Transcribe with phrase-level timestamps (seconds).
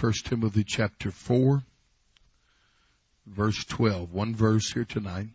[0.00, 1.62] 1 Timothy chapter 4,
[3.26, 4.10] verse 12.
[4.10, 5.26] One verse here tonight.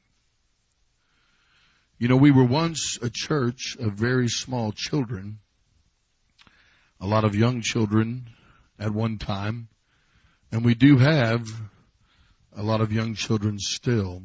[1.99, 5.38] You know, we were once a church of very small children,
[6.99, 8.31] a lot of young children
[8.79, 9.67] at one time,
[10.51, 11.47] and we do have
[12.58, 14.24] a lot of young children still.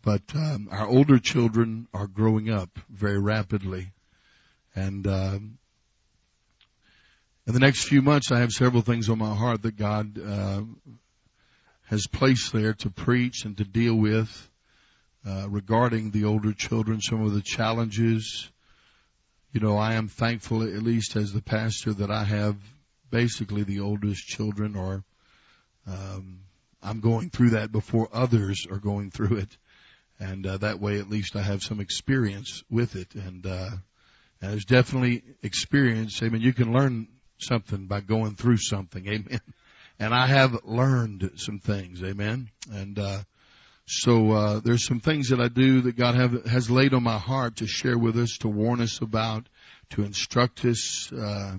[0.00, 3.92] But um, our older children are growing up very rapidly,
[4.74, 5.58] and um,
[7.48, 10.60] in the next few months, I have several things on my heart that God uh,
[11.84, 14.50] has placed there to preach and to deal with
[15.26, 18.50] uh, regarding the older children, some of the challenges.
[19.52, 22.56] You know, I am thankful, at least as the pastor, that I have
[23.10, 25.02] basically the oldest children, or
[25.86, 26.40] um,
[26.82, 29.56] I'm going through that before others are going through it,
[30.20, 33.70] and uh, that way, at least, I have some experience with it, and uh,
[34.42, 36.22] and there's definitely experience.
[36.22, 39.06] I mean, you can learn something by going through something.
[39.08, 39.40] Amen.
[39.98, 42.02] And I have learned some things.
[42.02, 42.50] Amen.
[42.70, 43.18] And, uh,
[43.90, 47.16] so, uh, there's some things that I do that God have, has laid on my
[47.16, 49.48] heart to share with us, to warn us about,
[49.90, 51.56] to instruct us, uh,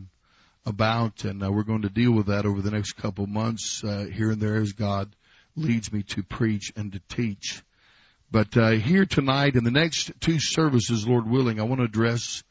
[0.63, 4.05] about, and uh, we're going to deal with that over the next couple months, uh,
[4.13, 5.15] here and there as God
[5.55, 7.63] leads me to preach and to teach.
[8.29, 12.43] But, uh, here tonight in the next two services, Lord willing, I want to address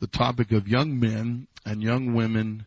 [0.00, 2.66] the topic of young men and young women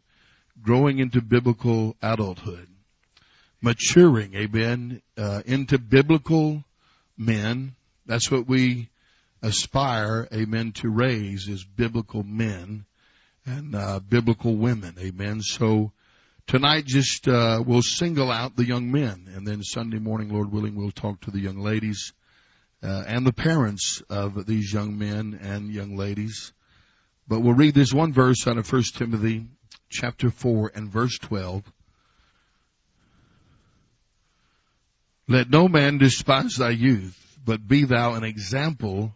[0.62, 2.68] growing into biblical adulthood,
[3.62, 6.64] maturing, amen, uh, into biblical
[7.18, 7.76] men.
[8.06, 8.90] That's what we
[9.42, 12.86] aspire, amen, to raise is biblical men
[13.46, 15.42] and uh, biblical women, amen.
[15.42, 15.92] So
[16.48, 20.76] tonight, just uh, we'll single out the young men, and then Sunday morning, Lord willing,
[20.76, 22.14] we'll talk to the young ladies
[22.84, 26.54] uh, and the parents of these young men and young ladies.
[27.32, 29.46] But we'll read this one verse out of 1 Timothy
[29.90, 31.64] chapter 4 and verse 12.
[35.30, 39.14] Let no man despise thy youth, but be thou an example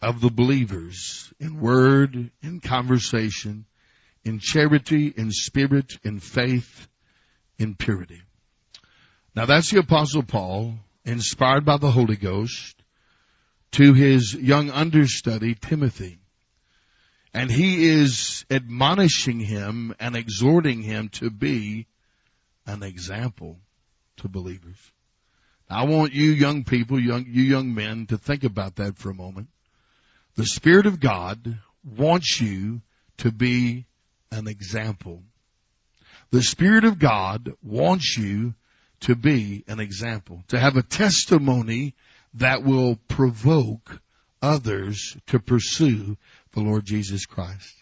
[0.00, 3.66] of the believers in word, in conversation,
[4.24, 6.88] in charity, in spirit, in faith,
[7.58, 8.22] in purity.
[9.36, 12.82] Now that's the apostle Paul, inspired by the Holy Ghost,
[13.72, 16.20] to his young understudy Timothy.
[17.34, 21.86] And he is admonishing him and exhorting him to be
[22.66, 23.58] an example
[24.18, 24.78] to believers.
[25.70, 29.14] I want you young people, young, you young men to think about that for a
[29.14, 29.48] moment.
[30.34, 32.82] The Spirit of God wants you
[33.18, 33.86] to be
[34.30, 35.22] an example.
[36.30, 38.54] The Spirit of God wants you
[39.00, 41.94] to be an example, to have a testimony
[42.34, 44.00] that will provoke
[44.40, 46.16] others to pursue
[46.52, 47.74] the Lord Jesus Christ.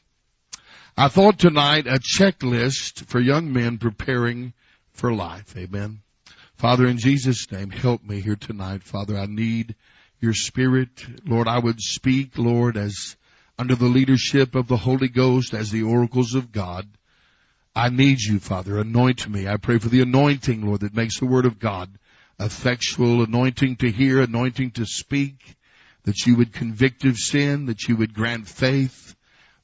[0.97, 4.53] I thought tonight a checklist for young men preparing
[4.93, 5.57] for life.
[5.57, 6.01] Amen.
[6.57, 8.83] Father, in Jesus' name, help me here tonight.
[8.83, 9.77] Father, I need
[10.21, 11.07] your spirit.
[11.25, 13.17] Lord, I would speak, Lord, as
[13.59, 16.87] under the leadership of the Holy Ghost as the oracles of God.
[17.75, 18.79] I need you, Father.
[18.79, 19.49] Anoint me.
[19.49, 21.91] I pray for the anointing, Lord, that makes the word of God
[22.39, 25.57] effectual, anointing to hear, anointing to speak,
[26.05, 29.15] that you would convict of sin, that you would grant faith,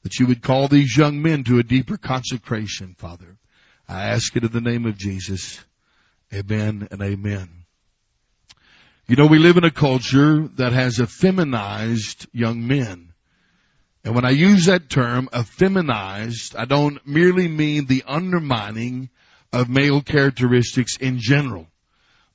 [0.03, 3.37] that you would call these young men to a deeper consecration, Father.
[3.87, 5.63] I ask it in the name of Jesus.
[6.33, 7.49] Amen and amen.
[9.07, 13.13] You know, we live in a culture that has effeminized young men.
[14.03, 19.09] And when I use that term, effeminized, I don't merely mean the undermining
[19.53, 21.67] of male characteristics in general.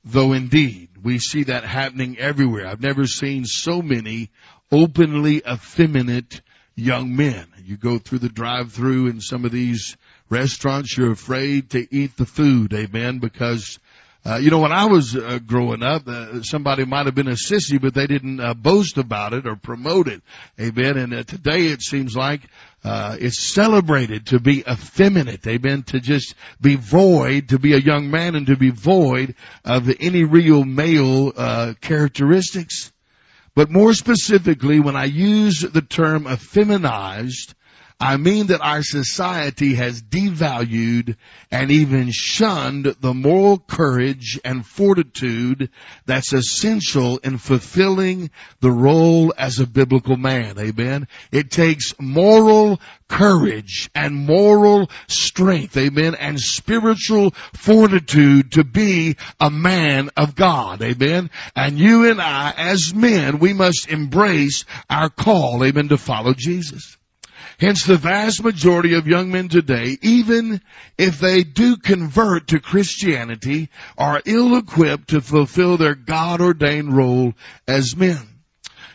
[0.03, 2.67] Though indeed, we see that happening everywhere.
[2.67, 4.31] I've never seen so many
[4.71, 6.41] openly effeminate
[6.75, 7.47] young men.
[7.63, 9.97] You go through the drive-through in some of these
[10.29, 13.79] restaurants, you're afraid to eat the food, amen, because
[14.25, 17.31] uh, you know, when I was uh, growing up, uh, somebody might have been a
[17.31, 20.21] sissy, but they didn't uh, boast about it or promote it.
[20.59, 20.97] Amen.
[20.97, 22.39] And uh, today it seems like
[22.85, 25.45] uh, it's celebrated to be effeminate.
[25.45, 25.83] Amen.
[25.83, 29.35] To just be void, to be a young man, and to be void
[29.65, 32.93] of any real male uh, characteristics.
[33.55, 37.55] But more specifically, when I use the term effeminized,
[38.03, 41.15] I mean that our society has devalued
[41.49, 45.69] and even shunned the moral courage and fortitude
[46.05, 48.29] that's essential in fulfilling
[48.59, 50.59] the role as a biblical man.
[50.59, 51.07] Amen.
[51.31, 55.77] It takes moral courage and moral strength.
[55.77, 56.15] Amen.
[56.15, 60.81] And spiritual fortitude to be a man of God.
[60.81, 61.29] Amen.
[61.55, 65.63] And you and I as men, we must embrace our call.
[65.63, 65.87] Amen.
[65.87, 66.97] To follow Jesus.
[67.59, 70.61] Hence the vast majority of young men today, even
[70.97, 77.33] if they do convert to Christianity, are ill equipped to fulfill their God ordained role
[77.67, 78.33] as men.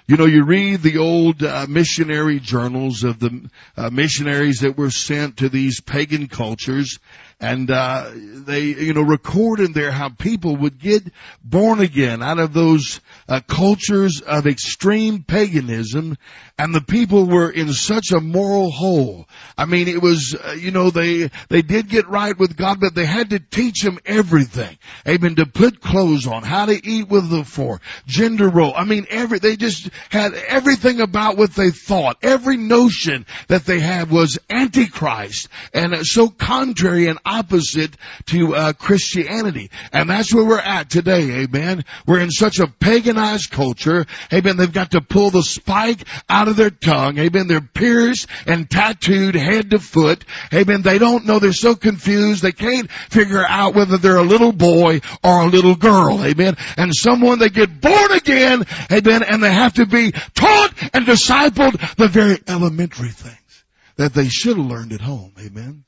[0.09, 4.91] You know, you read the old uh, missionary journals of the uh, missionaries that were
[4.91, 6.99] sent to these pagan cultures,
[7.39, 11.03] and uh, they, you know, record in there how people would get
[11.45, 16.17] born again out of those uh, cultures of extreme paganism,
[16.59, 19.27] and the people were in such a moral hole.
[19.57, 22.95] I mean, it was, uh, you know, they they did get right with God, but
[22.95, 24.77] they had to teach them everything.
[25.07, 25.37] Amen.
[25.37, 28.73] To put clothes on, how to eat with the fork, gender role.
[28.75, 32.19] I mean, every they just had everything about what they thought.
[32.23, 37.97] Every notion that they had was antichrist and so contrary and opposite
[38.27, 39.71] to uh, Christianity.
[39.93, 41.43] And that's where we're at today.
[41.43, 41.85] Amen.
[42.07, 44.07] We're in such a paganized culture.
[44.33, 44.57] Amen.
[44.57, 47.19] They've got to pull the spike out of their tongue.
[47.19, 47.47] Amen.
[47.47, 50.25] They're pierced and tattooed head to foot.
[50.53, 50.83] Amen.
[50.83, 51.39] They don't know.
[51.39, 52.43] They're so confused.
[52.43, 56.25] They can't figure out whether they're a little boy or a little girl.
[56.25, 56.57] Amen.
[56.77, 58.65] And someone they get born again.
[58.91, 59.23] Amen.
[59.23, 63.65] And they have to be taught and discipled the very elementary things
[63.97, 65.33] that they should have learned at home.
[65.39, 65.85] Amen.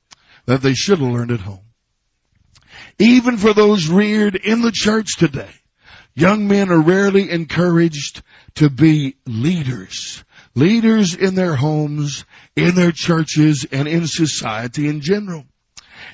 [0.47, 1.61] That they should have learned at home.
[2.99, 5.51] Even for those reared in the church today,
[6.15, 8.23] young men are rarely encouraged
[8.57, 10.23] to be leaders.
[10.55, 12.25] Leaders in their homes,
[12.57, 15.45] in their churches, and in society in general.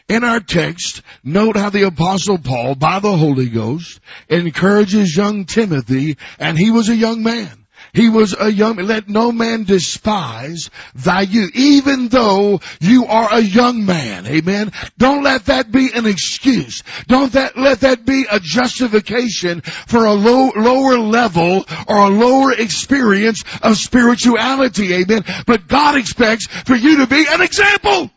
[0.08, 6.16] In our text, note how the apostle Paul, by the Holy Ghost, encourages young Timothy,
[6.38, 7.65] and he was a young man.
[7.96, 13.40] He was a young, let no man despise thy youth, even though you are a
[13.40, 14.26] young man.
[14.26, 14.72] Amen.
[14.98, 16.82] Don't let that be an excuse.
[17.06, 22.52] Don't that, let that be a justification for a low, lower level or a lower
[22.52, 24.92] experience of spirituality.
[24.92, 25.24] Amen.
[25.46, 28.10] But God expects for you to be an example.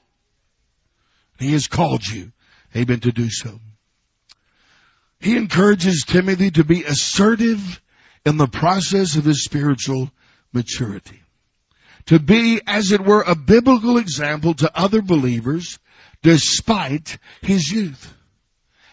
[1.40, 2.34] He has called you.
[2.76, 3.00] Amen.
[3.00, 3.62] To do so.
[5.22, 7.80] He encourages Timothy to be assertive
[8.25, 10.12] in the process of his spiritual
[10.54, 11.21] maturity.
[12.07, 15.80] To be, as it were, a biblical example to other believers
[16.24, 18.13] despite his youth.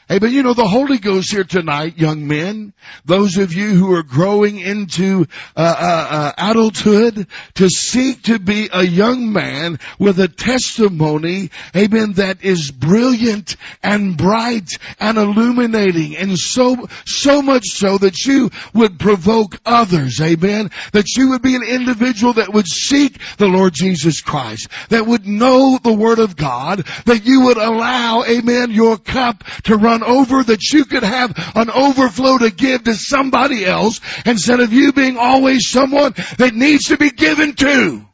[0.08, 2.72] Hey, but you know, the Holy Ghost here tonight, young men,
[3.04, 5.26] those of you who are growing into
[5.56, 12.12] uh, uh, uh, adulthood, to seek to be a young man with a testimony, amen,
[12.12, 19.00] that is brilliant and bright and illuminating and so, so much so that you would
[19.00, 24.20] provoke others, amen, that you would be an individual that would seek the Lord Jesus
[24.20, 29.42] Christ, that would know the Word of God, that you would allow, amen, your cup
[29.64, 34.60] to run over that you could have an overflow to give to somebody else instead
[34.60, 38.06] of you being always someone that needs to be given to.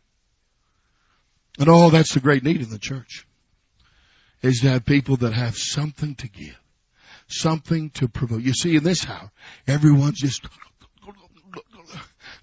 [1.58, 3.26] And oh, that's the great need in the church
[4.42, 6.58] is to have people that have something to give,
[7.28, 8.42] something to provoke.
[8.42, 9.30] You see, in this house,
[9.66, 10.46] everyone's just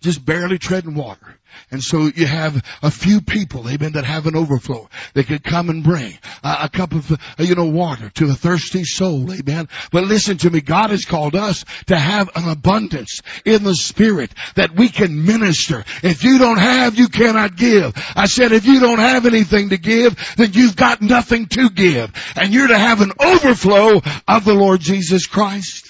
[0.02, 1.39] just barely treading water.
[1.72, 4.90] And so you have a few people, amen, that have an overflow.
[5.14, 8.34] They could come and bring a, a cup of, uh, you know, water to a
[8.34, 9.70] thirsty soul, amen.
[9.92, 14.32] But listen to me, God has called us to have an abundance in the spirit
[14.56, 15.84] that we can minister.
[16.02, 17.94] If you don't have, you cannot give.
[18.16, 22.12] I said if you don't have anything to give, then you've got nothing to give.
[22.36, 25.89] And you're to have an overflow of the Lord Jesus Christ.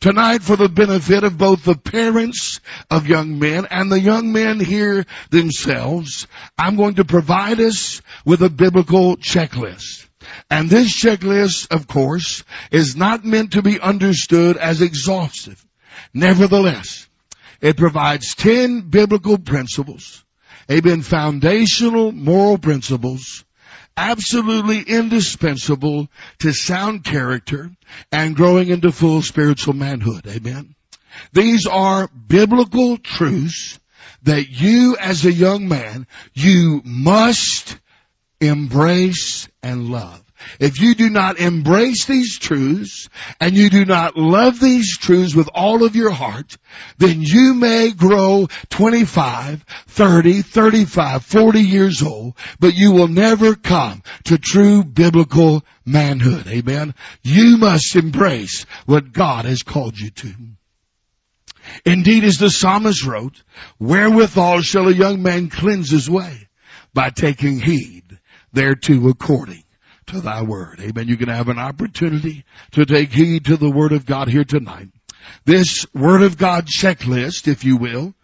[0.00, 2.60] Tonight for the benefit of both the parents
[2.90, 6.26] of young men and the young men here themselves,
[6.58, 10.06] I'm going to provide us with a biblical checklist.
[10.50, 15.64] And this checklist, of course, is not meant to be understood as exhaustive.
[16.14, 17.08] Nevertheless,
[17.60, 20.24] it provides 10 biblical principles,
[20.70, 23.44] amen, foundational moral principles
[23.96, 27.70] absolutely indispensable to sound character
[28.10, 30.26] and growing into full spiritual manhood.
[30.26, 30.74] Amen.
[31.32, 33.78] These are biblical truths
[34.22, 37.78] that you as a young man, you must
[38.40, 40.22] embrace and love.
[40.58, 43.08] If you do not embrace these truths
[43.40, 46.56] and you do not love these truths with all of your heart,
[46.98, 54.02] then you may grow 25, 30, 35, 40 years old, but you will never come
[54.24, 56.46] to true biblical manhood.
[56.46, 56.94] Amen.
[57.22, 60.34] You must embrace what God has called you to.
[61.84, 63.42] Indeed, as the psalmist wrote,
[63.78, 66.48] wherewithal shall a young man cleanse his way?
[66.92, 68.18] By taking heed
[68.52, 69.62] thereto according
[70.10, 70.80] to thy word.
[70.80, 71.08] Amen.
[71.08, 74.88] You can have an opportunity to take heed to the word of God here tonight.
[75.44, 78.14] This word of God checklist, if you will,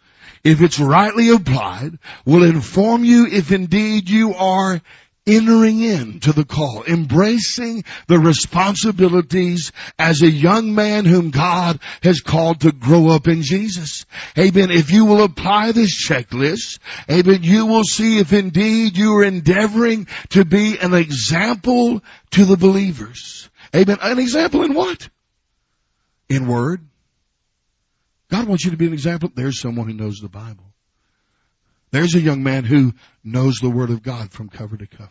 [0.45, 4.81] if it's rightly applied, will inform you if indeed you are
[5.27, 12.61] entering into the call, embracing the responsibilities as a young man whom God has called
[12.61, 14.07] to grow up in Jesus.
[14.39, 14.71] Amen.
[14.71, 16.79] If you will apply this checklist,
[17.11, 22.57] amen, you will see if indeed you are endeavoring to be an example to the
[22.57, 23.51] believers.
[23.75, 23.99] Amen.
[24.01, 25.09] An example in what?
[26.29, 26.87] In word.
[28.31, 29.31] God wants you to be an example.
[29.35, 30.73] There's someone who knows the Bible.
[31.97, 32.93] There's a young man who
[33.25, 35.09] knows the Word of God from cover to cover.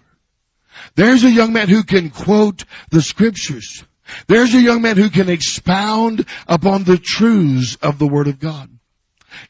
[0.94, 3.84] There's a young man who can quote the scriptures.
[4.28, 8.70] There's a young man who can expound upon the truths of the Word of God.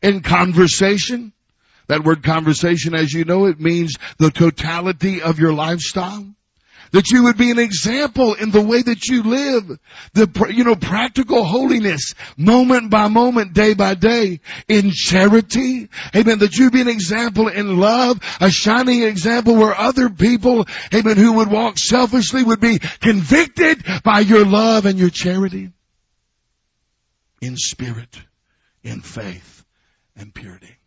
[0.01, 1.33] In conversation,
[1.87, 6.25] that word conversation, as you know, it means the totality of your lifestyle.
[6.91, 9.79] That you would be an example in the way that you live.
[10.13, 15.89] The, you know, practical holiness, moment by moment, day by day, in charity.
[16.15, 16.39] Amen.
[16.39, 21.33] That you be an example in love, a shining example where other people, amen, who
[21.33, 25.71] would walk selfishly would be convicted by your love and your charity.
[27.41, 28.19] In spirit,
[28.83, 29.65] in faith,
[30.15, 30.77] and purity.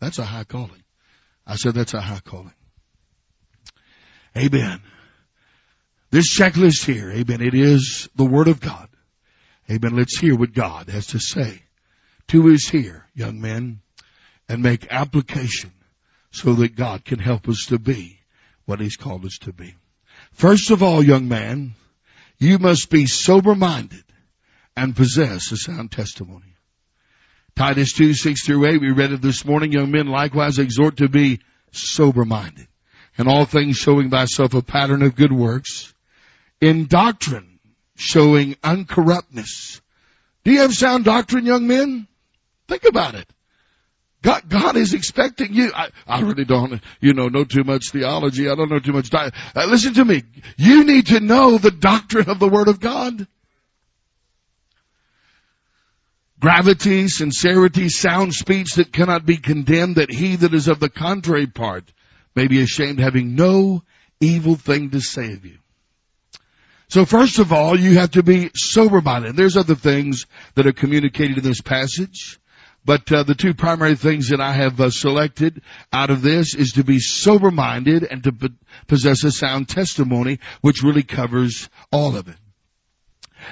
[0.00, 0.82] That's a high calling.
[1.46, 2.54] I said that's a high calling.
[4.36, 4.80] Amen.
[6.14, 8.88] This checklist here, amen, it is the Word of God.
[9.68, 9.96] Amen.
[9.96, 11.62] Let's hear what God has to say
[12.28, 13.80] to us here, young men,
[14.48, 15.72] and make application
[16.30, 18.20] so that God can help us to be
[18.64, 19.74] what He's called us to be.
[20.30, 21.74] First of all, young man,
[22.38, 24.04] you must be sober minded
[24.76, 26.54] and possess a sound testimony.
[27.56, 29.72] Titus 2, 6 through 8, we read it this morning.
[29.72, 31.40] Young men likewise exhort to be
[31.72, 32.68] sober minded
[33.18, 35.90] and all things showing thyself a pattern of good works
[36.64, 37.58] in doctrine,
[37.94, 39.82] showing uncorruptness.
[40.44, 42.08] Do you have sound doctrine, young men?
[42.68, 43.28] Think about it.
[44.22, 45.70] God, God is expecting you.
[45.74, 48.48] I, I really don't, you know, know too much theology.
[48.48, 49.10] I don't know too much.
[49.10, 50.22] Di- uh, listen to me.
[50.56, 53.26] You need to know the doctrine of the Word of God.
[56.40, 61.46] Gravity, sincerity, sound speech that cannot be condemned, that he that is of the contrary
[61.46, 61.84] part
[62.34, 63.82] may be ashamed, having no
[64.18, 65.58] evil thing to say of you.
[66.88, 69.36] So first of all, you have to be sober-minded.
[69.36, 72.38] There's other things that are communicated in this passage.
[72.84, 76.72] But uh, the two primary things that I have uh, selected out of this is
[76.72, 78.52] to be sober-minded and to
[78.86, 82.36] possess a sound testimony, which really covers all of it.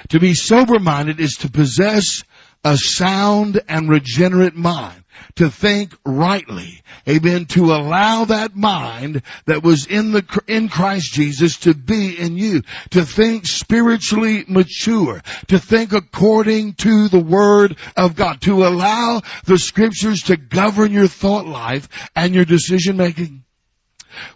[0.09, 2.23] To be sober-minded is to possess
[2.63, 5.03] a sound and regenerate mind
[5.35, 6.81] to think rightly.
[7.07, 7.45] Amen.
[7.47, 12.61] To allow that mind that was in the, in Christ Jesus to be in you.
[12.91, 15.21] To think spiritually mature.
[15.47, 18.41] To think according to the Word of God.
[18.41, 23.43] To allow the Scriptures to govern your thought life and your decision making.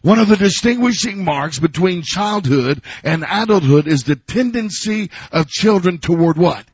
[0.02, 6.38] One of the distinguishing marks between childhood and adulthood is the tendency of children toward
[6.38, 6.66] what?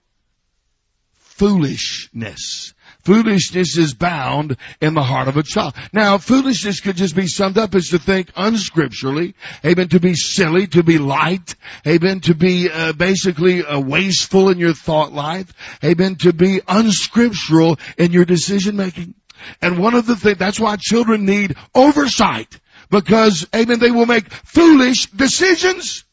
[1.43, 2.73] Foolishness.
[3.03, 5.73] Foolishness is bound in the heart of a child.
[5.91, 9.33] Now, foolishness could just be summed up as to think unscripturally,
[9.65, 14.57] amen, to be silly, to be light, amen, to be uh, basically uh, wasteful in
[14.57, 15.51] your thought life,
[15.83, 19.13] amen, to be unscriptural in your decision making.
[19.61, 22.57] And one of the things, that's why children need oversight,
[22.89, 26.05] because, amen, they will make foolish decisions.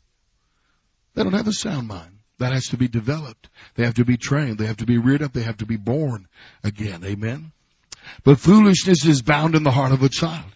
[1.15, 2.17] They don't have a sound mind.
[2.41, 3.50] That has to be developed.
[3.75, 4.59] They have to be trained.
[4.59, 5.33] They have to be reared up.
[5.33, 6.27] They have to be born
[6.63, 7.05] again.
[7.05, 7.53] Amen.
[8.25, 10.51] But foolishness is bound in the heart of a child.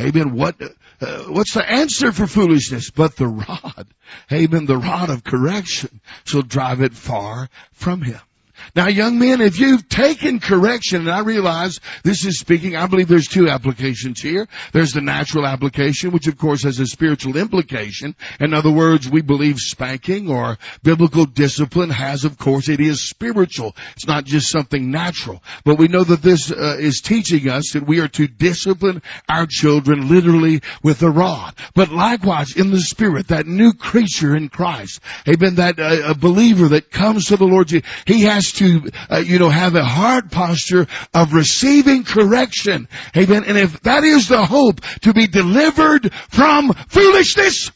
[0.00, 0.34] Amen.
[0.34, 0.56] What,
[1.00, 2.90] uh, what's the answer for foolishness?
[2.90, 3.86] But the rod.
[4.30, 4.66] Amen.
[4.66, 8.20] The rod of correction shall drive it far from him.
[8.74, 13.08] Now young men, if you've taken correction, and I realize this is speaking, I believe
[13.08, 14.48] there's two applications here.
[14.72, 18.14] There's the natural application, which of course has a spiritual implication.
[18.40, 23.74] In other words, we believe spanking or biblical discipline has, of course, it is spiritual.
[23.94, 25.42] It's not just something natural.
[25.64, 29.46] But we know that this uh, is teaching us that we are to discipline our
[29.48, 31.54] children literally with a rod.
[31.74, 36.68] But likewise, in the spirit, that new creature in Christ, amen, that uh, a believer
[36.68, 40.86] that comes to the Lord, he has to, uh, you know, have a hard posture
[41.14, 42.88] of receiving correction.
[43.16, 43.44] Amen.
[43.44, 47.70] And if that is the hope to be delivered from foolishness,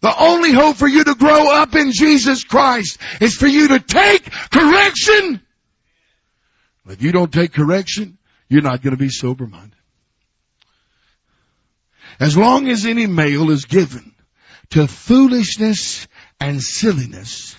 [0.00, 3.80] the only hope for you to grow up in Jesus Christ is for you to
[3.80, 5.40] take correction.
[6.88, 9.76] If you don't take correction, you're not going to be sober minded.
[12.18, 14.14] As long as any male is given
[14.70, 16.08] to foolishness
[16.40, 17.56] and silliness,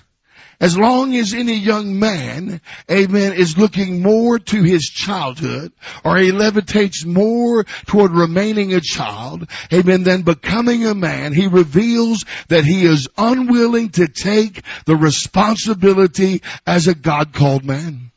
[0.62, 5.74] as long as any young man, amen, is looking more to his childhood,
[6.06, 12.26] or he levitates more toward remaining a child, amen, than becoming a man, he reveals
[12.50, 18.12] that he is unwilling to take the responsibility as a God-called man.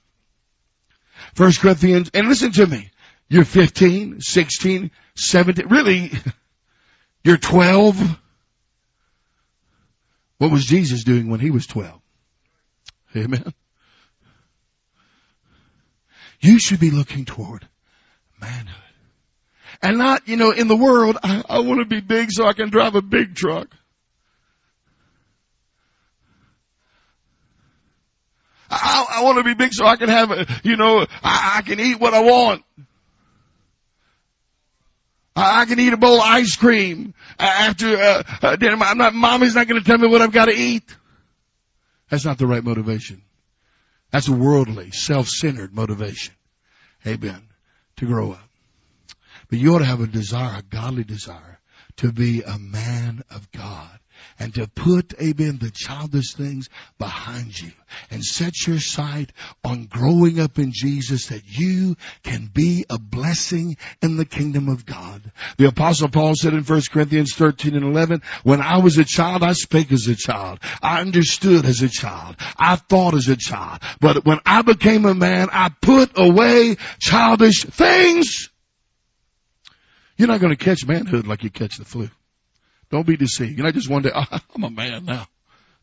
[1.35, 2.91] First Corinthians, and listen to me,
[3.31, 6.13] you're 15, 16, 17, really,
[7.25, 8.21] you're 12.
[10.37, 12.04] What was Jesus doing when he was 12?
[13.16, 13.52] Amen.
[16.40, 17.66] You should be looking toward
[18.40, 18.75] manhood.
[19.83, 22.52] And not, you know, in the world, I, I want to be big so I
[22.52, 23.68] can drive a big truck.
[28.71, 31.62] I, I want to be big so I can have, a, you know, I, I
[31.62, 32.64] can eat what I want.
[35.37, 38.76] I, can eat a bowl of ice cream after uh, dinner.
[38.80, 40.85] I'm not, mommy's not going to tell me what I've got to eat.
[42.14, 43.23] That's not the right motivation.
[44.12, 46.33] That's a worldly, self-centered motivation.
[47.04, 47.42] Amen.
[47.97, 48.49] To grow up.
[49.50, 51.59] But you ought to have a desire, a godly desire,
[51.97, 53.99] to be a man of God
[54.38, 57.71] and to put, amen, the childish things behind you
[58.11, 63.76] and set your sight on growing up in Jesus that you can be a blessing
[64.03, 65.23] in the kingdom of God.
[65.59, 69.43] The apostle Paul said in 1 Corinthians 13 and 11, when I was a child,
[69.43, 70.59] I spake as a child.
[70.83, 72.37] I understood as a child.
[72.57, 73.81] I thought as a child.
[74.00, 78.50] But when I became a man, I put away childish things.
[80.17, 82.09] You're not going to catch manhood like you catch the flu.
[82.95, 83.59] Don't be deceived.
[83.59, 84.25] You're not just one day, oh,
[84.55, 85.27] I'm a man now.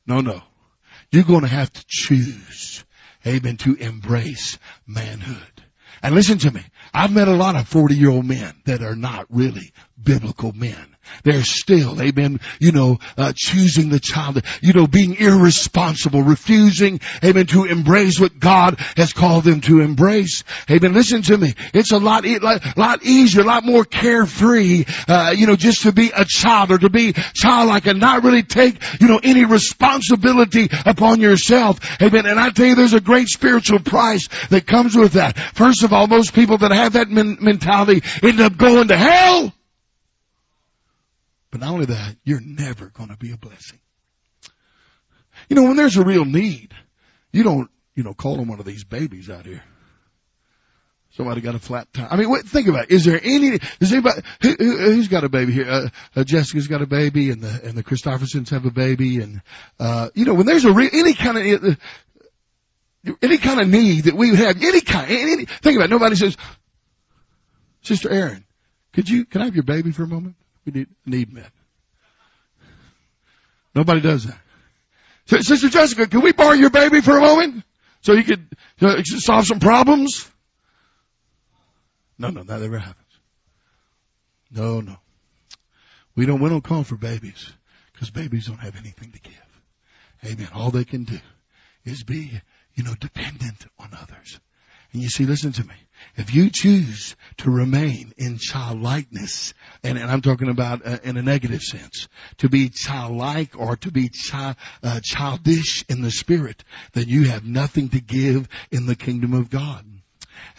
[0.08, 0.42] No, no.
[1.12, 2.86] You're going to have to choose,
[3.28, 5.66] amen, to embrace manhood.
[6.02, 6.62] And listen to me.
[6.94, 10.91] I've met a lot of 40 year old men that are not really biblical men.
[11.24, 17.48] They're still, amen, you know, uh, choosing the child, you know, being irresponsible, refusing, amen,
[17.48, 20.44] to embrace what God has called them to embrace.
[20.70, 20.94] Amen.
[20.94, 21.54] Listen to me.
[21.74, 25.92] It's a lot, lot, lot easier, a lot more carefree, uh, you know, just to
[25.92, 30.70] be a child or to be childlike and not really take, you know, any responsibility
[30.86, 31.80] upon yourself.
[32.02, 32.26] Amen.
[32.26, 35.38] And I tell you, there's a great spiritual price that comes with that.
[35.38, 39.54] First of all, most people that have that men- mentality end up going to hell.
[41.52, 43.80] But not only that, you're never going to be a blessing.
[45.50, 46.74] You know, when there's a real need,
[47.32, 49.64] you don't, you know, call on one of these babies out here.
[51.12, 52.08] Somebody got a flat tire.
[52.10, 52.92] I mean, what, think about it.
[52.92, 55.70] Is there any, is anybody, who, who, has got a baby here?
[55.70, 59.42] Uh, uh, Jessica's got a baby and the, and the Christophersons have a baby and,
[59.78, 61.78] uh, you know, when there's a real, any kind of,
[63.06, 65.90] uh, any kind of need that we have, any kind, any, think about it.
[65.90, 66.38] Nobody says,
[67.82, 68.46] Sister Aaron,
[68.94, 70.36] could you, can I have your baby for a moment?
[70.66, 71.52] We need need met.
[73.74, 74.38] Nobody does that.
[75.44, 77.64] Sister Jessica, can we borrow your baby for a moment
[78.02, 78.46] so you could
[78.82, 80.30] uh, solve some problems?
[82.18, 82.98] No, no, that never happens.
[84.52, 84.98] No, no.
[86.16, 87.52] We don't, we don't call for babies
[87.94, 89.34] because babies don't have anything to give.
[90.26, 90.50] Amen.
[90.54, 91.18] All they can do
[91.86, 92.42] is be,
[92.76, 94.40] you know, dependent on others.
[94.94, 95.76] And you see, listen to me.
[96.18, 101.22] If you choose to remain in childlikeness, and, and I'm talking about uh, in a
[101.22, 107.08] negative sense, to be childlike or to be chi- uh, childish in the spirit, then
[107.08, 109.86] you have nothing to give in the kingdom of God.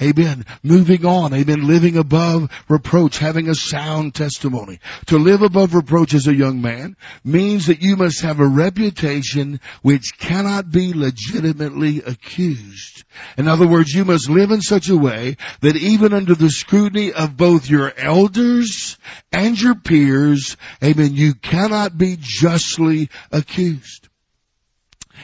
[0.00, 0.44] Amen.
[0.62, 1.32] Moving on.
[1.34, 1.66] Amen.
[1.66, 4.80] Living above reproach, having a sound testimony.
[5.06, 9.60] To live above reproach as a young man means that you must have a reputation
[9.82, 13.04] which cannot be legitimately accused.
[13.36, 17.12] In other words, you must live in such a way that even under the scrutiny
[17.12, 18.98] of both your elders
[19.32, 24.08] and your peers, amen, you cannot be justly accused.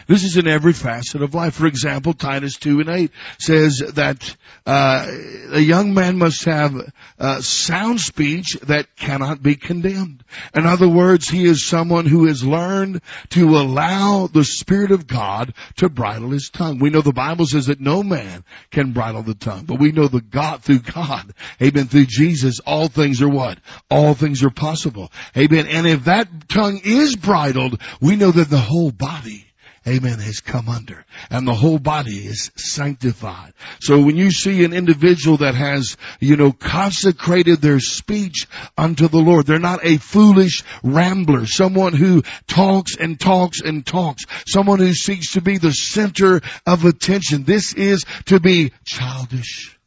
[0.06, 1.54] This is in every facet of life.
[1.54, 5.06] For example, Titus 2 and 8 says that uh,
[5.52, 6.74] a young man must have
[7.18, 10.24] uh, sound speech that cannot be condemned.
[10.54, 15.54] In other words, he is someone who has learned to allow the Spirit of God
[15.76, 16.78] to bridle his tongue.
[16.78, 20.08] We know the Bible says that no man can bridle the tongue, but we know
[20.08, 21.32] that God, through God,
[21.62, 23.58] amen, through Jesus, all things are what?
[23.90, 25.10] All things are possible.
[25.36, 25.66] Amen.
[25.66, 29.47] And if that tongue is bridled, we know that the whole body
[29.88, 31.04] amen, has come under.
[31.30, 33.54] And the whole body is sanctified.
[33.80, 38.46] So when you see an individual that has, you know, consecrated their speech
[38.76, 44.24] unto the Lord, they're not a foolish rambler, someone who talks and talks and talks,
[44.46, 47.44] someone who seeks to be the center of attention.
[47.44, 49.78] This is to be childish.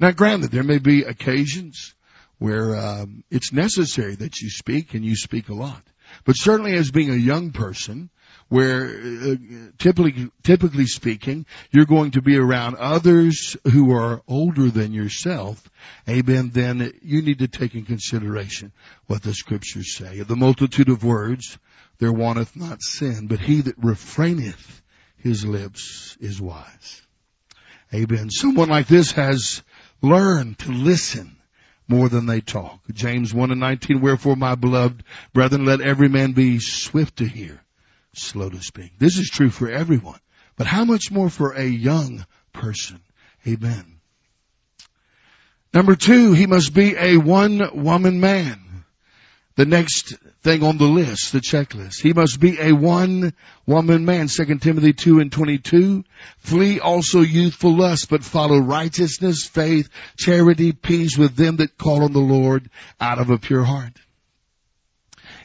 [0.00, 1.94] Now granted, there may be occasions
[2.38, 5.82] where um, it's necessary that you speak and you speak a lot.
[6.24, 8.10] but certainly as being a young person,
[8.52, 9.34] where uh,
[9.78, 15.70] typically, typically speaking, you're going to be around others who are older than yourself,
[16.06, 18.70] amen, then you need to take in consideration
[19.06, 20.20] what the scriptures say.
[20.20, 21.56] The multitude of words,
[21.98, 24.82] there wanteth not sin, but he that refraineth
[25.16, 27.00] his lips is wise.
[27.94, 28.28] Amen.
[28.28, 29.62] Someone like this has
[30.02, 31.38] learned to listen
[31.88, 32.80] more than they talk.
[32.92, 37.61] James 1 and 19, wherefore my beloved brethren, let every man be swift to hear,
[38.14, 38.98] slow to speak.
[38.98, 40.20] This is true for everyone,
[40.56, 43.00] but how much more for a young person?
[43.46, 44.00] Amen.
[45.74, 48.58] Number two, he must be a one woman man.
[49.54, 52.00] The next thing on the list, the checklist.
[52.00, 53.34] He must be a one
[53.66, 54.28] woman man.
[54.28, 56.04] 2 Timothy 2 and 22.
[56.38, 62.12] Flee also youthful lust, but follow righteousness, faith, charity, peace with them that call on
[62.12, 63.92] the Lord out of a pure heart.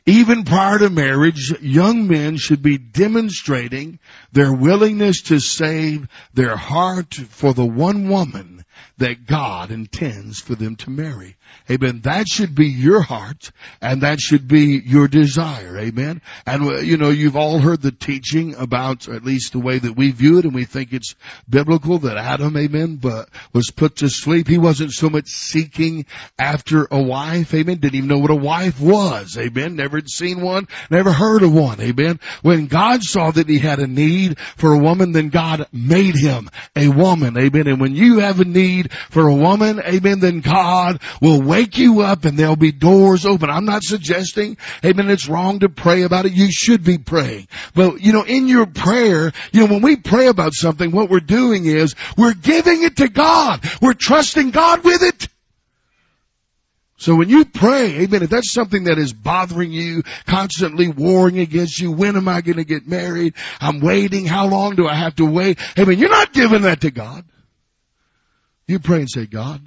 [0.08, 4.00] Even prior to marriage, young men should be demonstrating
[4.32, 8.57] their willingness to save their heart for the one woman
[8.98, 11.36] that God intends for them to marry.
[11.70, 12.02] Amen.
[12.02, 15.78] That should be your heart and that should be your desire.
[15.78, 16.22] Amen.
[16.46, 19.96] And uh, you know, you've all heard the teaching about, at least the way that
[19.96, 21.16] we view it and we think it's
[21.48, 24.48] biblical that Adam, amen, but was put to sleep.
[24.48, 26.06] He wasn't so much seeking
[26.40, 27.54] after a wife.
[27.54, 27.78] Amen.
[27.78, 29.38] Didn't even know what a wife was.
[29.38, 29.76] Amen.
[29.76, 31.80] Never had seen one, never heard of one.
[31.82, 32.20] Amen.
[32.42, 36.50] When God saw that he had a need for a woman, then God made him
[36.76, 37.38] a woman.
[37.38, 37.68] Amen.
[37.68, 42.02] And when you have a need for a woman, amen, then God will wake you
[42.02, 43.50] up and there'll be doors open.
[43.50, 46.34] I'm not suggesting, amen, it's wrong to pray about it.
[46.34, 47.48] You should be praying.
[47.74, 51.20] But, you know, in your prayer, you know, when we pray about something, what we're
[51.20, 53.64] doing is we're giving it to God.
[53.82, 55.28] We're trusting God with it.
[57.00, 61.80] So when you pray, amen, if that's something that is bothering you, constantly warring against
[61.80, 63.36] you, when am I going to get married?
[63.62, 64.26] I'm waiting.
[64.26, 65.60] How long do I have to wait?
[65.78, 66.00] Amen.
[66.00, 67.24] You're not giving that to God.
[68.68, 69.62] You pray and say, God,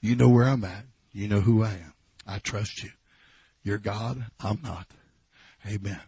[0.00, 0.84] you know where I'm at.
[1.12, 1.94] You know who I am.
[2.26, 2.90] I trust you.
[3.62, 4.24] You're God.
[4.40, 4.86] I'm not.
[5.66, 6.00] Amen.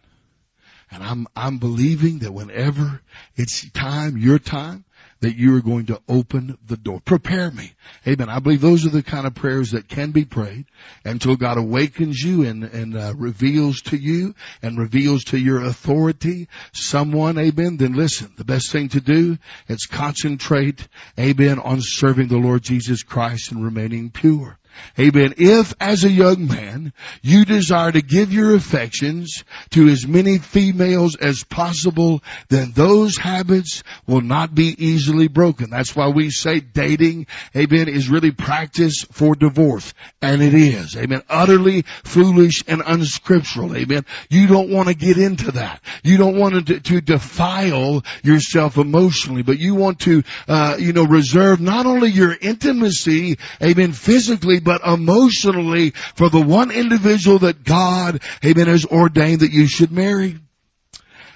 [0.89, 3.01] And I'm, I'm believing that whenever
[3.35, 4.85] it's time, your time,
[5.23, 6.99] that you are going to open the door.
[6.99, 7.71] Prepare me.
[8.05, 8.27] Amen.
[8.27, 10.65] I believe those are the kind of prayers that can be prayed
[11.05, 16.49] until God awakens you and, and uh, reveals to you and reveals to your authority
[16.73, 17.37] someone.
[17.37, 17.77] Amen.
[17.77, 19.37] Then listen, the best thing to do
[19.69, 20.85] is concentrate.
[21.17, 21.57] Amen.
[21.57, 24.59] On serving the Lord Jesus Christ and remaining pure.
[24.99, 25.33] Amen.
[25.37, 31.15] If as a young man you desire to give your affections to as many females
[31.15, 35.69] as possible, then those habits will not be easily broken.
[35.69, 39.93] That's why we say dating, amen, is really practice for divorce.
[40.21, 40.95] And it is.
[40.95, 41.23] Amen.
[41.29, 43.75] Utterly foolish and unscriptural.
[43.75, 44.05] Amen.
[44.29, 45.81] You don't want to get into that.
[46.03, 51.05] You don't want to, to defile yourself emotionally, but you want to, uh, you know,
[51.05, 58.21] reserve not only your intimacy, amen, physically, but emotionally for the one individual that God,
[58.43, 60.37] amen, has ordained that you should marry.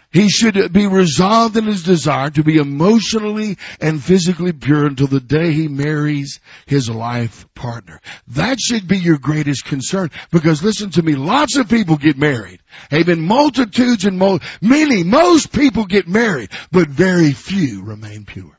[0.09, 5.19] He should be resolved in his desire to be emotionally and physically pure until the
[5.19, 7.99] day he marries his life partner.
[8.29, 12.61] That should be your greatest concern because listen to me, lots of people get married.
[12.93, 13.21] Amen.
[13.21, 18.56] Multitudes and mo- many, most people get married, but very few remain pure.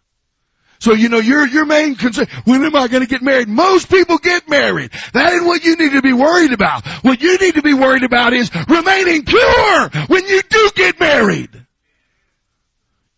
[0.80, 3.48] So, you know, your, your main concern, when am I going to get married?
[3.48, 4.92] Most people get married.
[5.12, 6.86] That ain't what you need to be worried about.
[7.02, 11.50] What you need to be worried about is remaining pure when you do get married.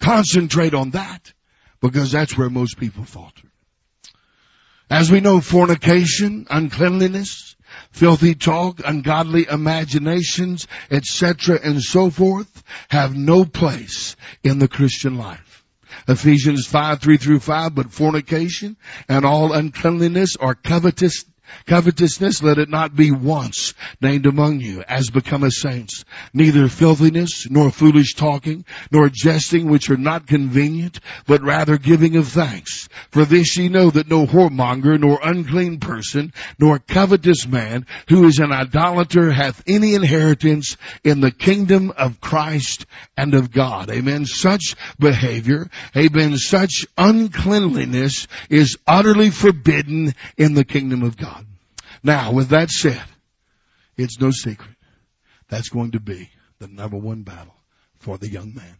[0.00, 1.32] Concentrate on that
[1.80, 3.48] because that's where most people falter.
[4.88, 7.56] As we know, fornication, uncleanliness,
[7.92, 15.49] filthy talk, ungodly imaginations, etc., and so forth have no place in the Christian life.
[16.08, 18.76] Ephesians 5, 3 through 5, but fornication
[19.08, 21.24] and all uncleanliness or covetous,
[21.66, 26.04] Covetousness, let it not be once named among you as becometh saints.
[26.32, 32.28] Neither filthiness, nor foolish talking, nor jesting, which are not convenient, but rather giving of
[32.28, 32.88] thanks.
[33.10, 38.38] For this ye know that no whoremonger, nor unclean person, nor covetous man, who is
[38.38, 42.86] an idolater, hath any inheritance in the kingdom of Christ
[43.16, 43.90] and of God.
[43.90, 44.26] Amen.
[44.26, 51.39] Such behavior, amen, such uncleanliness is utterly forbidden in the kingdom of God.
[52.02, 53.02] Now, with that said,
[53.96, 54.76] it's no secret
[55.48, 57.56] that's going to be the number one battle
[57.98, 58.76] for the young man.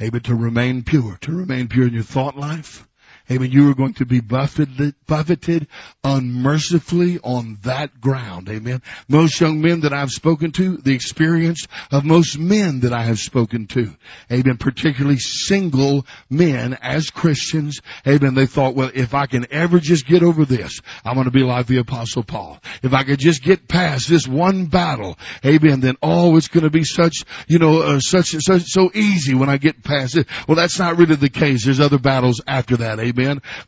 [0.00, 2.86] Able to remain pure, to remain pure in your thought life,
[3.28, 3.50] Amen.
[3.50, 5.66] You are going to be buffeted, buffeted
[6.04, 8.48] unmercifully on that ground.
[8.48, 8.82] Amen.
[9.08, 13.18] Most young men that I've spoken to, the experience of most men that I have
[13.18, 13.92] spoken to.
[14.30, 14.58] Amen.
[14.58, 17.80] Particularly single men as Christians.
[18.06, 18.34] Amen.
[18.34, 21.42] They thought, well, if I can ever just get over this, I'm going to be
[21.42, 22.60] like the apostle Paul.
[22.84, 26.70] If I could just get past this one battle, amen, then oh, it's going to
[26.70, 30.28] be such, you know, uh, such, such, so easy when I get past it.
[30.46, 31.64] Well, that's not really the case.
[31.64, 33.00] There's other battles after that.
[33.00, 33.15] Amen.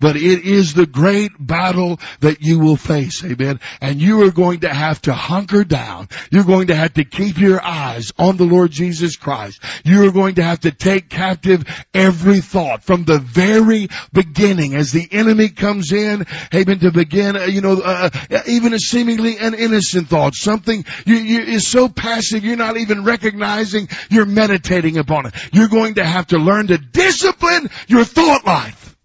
[0.00, 3.24] But it is the great battle that you will face.
[3.24, 3.61] Amen.
[3.80, 6.08] And you are going to have to hunker down.
[6.30, 9.62] You're going to have to keep your eyes on the Lord Jesus Christ.
[9.84, 14.92] You are going to have to take captive every thought from the very beginning as
[14.92, 16.26] the enemy comes in.
[16.54, 16.78] Amen.
[16.80, 21.16] To begin, uh, you know, uh, uh, even a seemingly an innocent thought, something you,
[21.16, 25.34] you, is so passive you're not even recognizing you're meditating upon it.
[25.52, 28.96] You're going to have to learn to discipline your thought life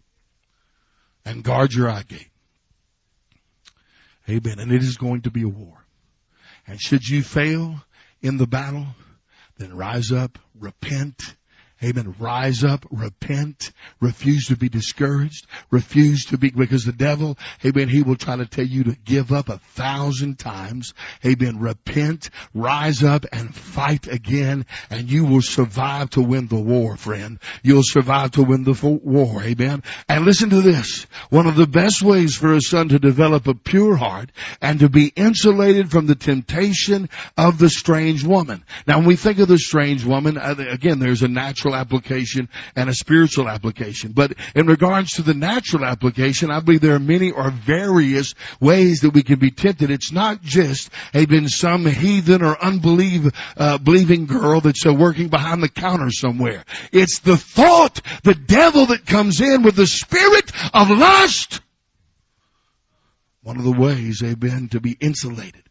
[1.26, 2.30] and guard your eye gate.
[4.30, 4.60] Amen.
[4.60, 5.84] And it is going to be a war.
[6.66, 7.84] And should you fail
[8.22, 8.88] in the battle,
[9.58, 11.36] then rise up, repent,
[11.84, 12.15] Amen.
[12.17, 18.04] Rise up, repent, refuse to be discouraged, refuse to be, because the devil, amen, he
[18.04, 20.93] will try to tell you to give up a thousand times.
[21.26, 21.60] Amen.
[21.60, 27.39] Repent, rise up and fight again and you will survive to win the war, friend.
[27.63, 29.41] You'll survive to win the war.
[29.43, 29.84] Amen.
[30.08, 31.06] And listen to this.
[31.30, 34.89] One of the best ways for a son to develop a pure heart and to
[34.89, 38.63] be insulated from the temptation of the strange woman.
[38.88, 42.50] Now when we think of the strange woman, uh, again, there's a natural natural application
[42.76, 44.12] and a spiritual application.
[44.12, 49.02] But in regards to the natural application, I believe there are many or various ways
[49.02, 49.90] that we can be tempted.
[49.90, 53.78] It's not just a been some heathen or unbelieving uh,
[54.26, 56.64] girl that's uh, working behind the counter somewhere.
[56.92, 61.62] It's the thought, the devil that comes in with the spirit of lust.
[63.42, 65.64] One of the ways, amen, to be insulated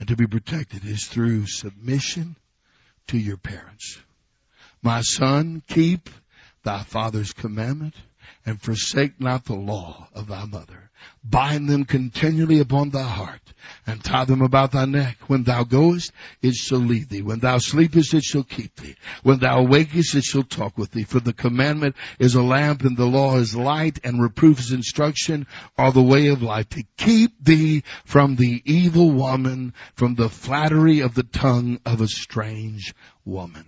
[0.00, 2.36] and to be protected is through submission
[3.08, 3.98] to your parents.
[4.82, 6.08] My son, keep
[6.62, 7.94] thy father's commandment
[8.46, 10.90] and forsake not the law of thy mother.
[11.22, 13.52] Bind them continually upon thy heart
[13.86, 15.18] and tie them about thy neck.
[15.26, 16.12] When thou goest,
[16.42, 17.22] it shall lead thee.
[17.22, 18.96] When thou sleepest, it shall keep thee.
[19.22, 21.04] When thou awakest, it shall talk with thee.
[21.04, 25.46] For the commandment is a lamp and the law is light and reproof is instruction
[25.76, 31.00] are the way of life to keep thee from the evil woman, from the flattery
[31.00, 33.66] of the tongue of a strange woman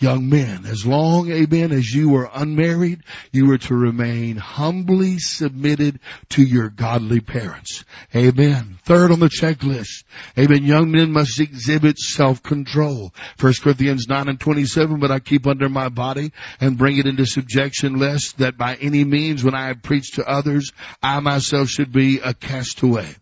[0.00, 6.00] young men, as long, amen, as you are unmarried, you are to remain humbly submitted
[6.30, 7.84] to your godly parents.
[8.14, 8.78] Amen.
[8.84, 10.04] Third on the checklist,
[10.38, 13.12] amen, young men must exhibit self-control.
[13.38, 17.26] 1 Corinthians 9 and 27, but I keep under my body and bring it into
[17.26, 21.92] subjection lest that by any means when I have preached to others, I myself should
[21.92, 23.14] be a castaway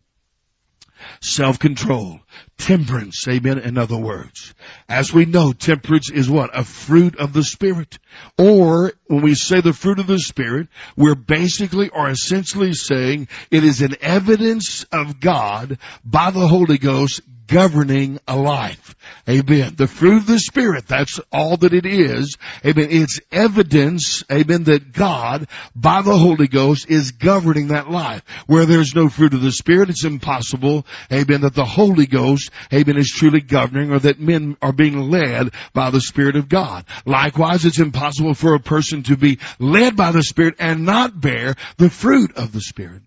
[1.21, 2.21] self-control,
[2.59, 4.55] temperance, amen, in other words.
[4.89, 6.51] As we know, temperance is what?
[6.57, 7.99] A fruit of the Spirit.
[8.37, 13.65] Or, when we say the fruit of the Spirit, we're basically or essentially saying it
[13.65, 18.95] is an evidence of God by the Holy Ghost governing a life.
[19.29, 19.75] Amen.
[19.77, 22.37] The fruit of the Spirit, that's all that it is.
[22.65, 22.89] Amen.
[22.91, 28.23] It's evidence, amen, that God, by the Holy Ghost, is governing that life.
[28.47, 32.97] Where there's no fruit of the Spirit, it's impossible, amen, that the Holy Ghost, amen,
[32.97, 36.85] is truly governing or that men are being led by the Spirit of God.
[37.05, 41.55] Likewise, it's impossible for a person to be led by the Spirit and not bear
[41.77, 43.03] the fruit of the Spirit.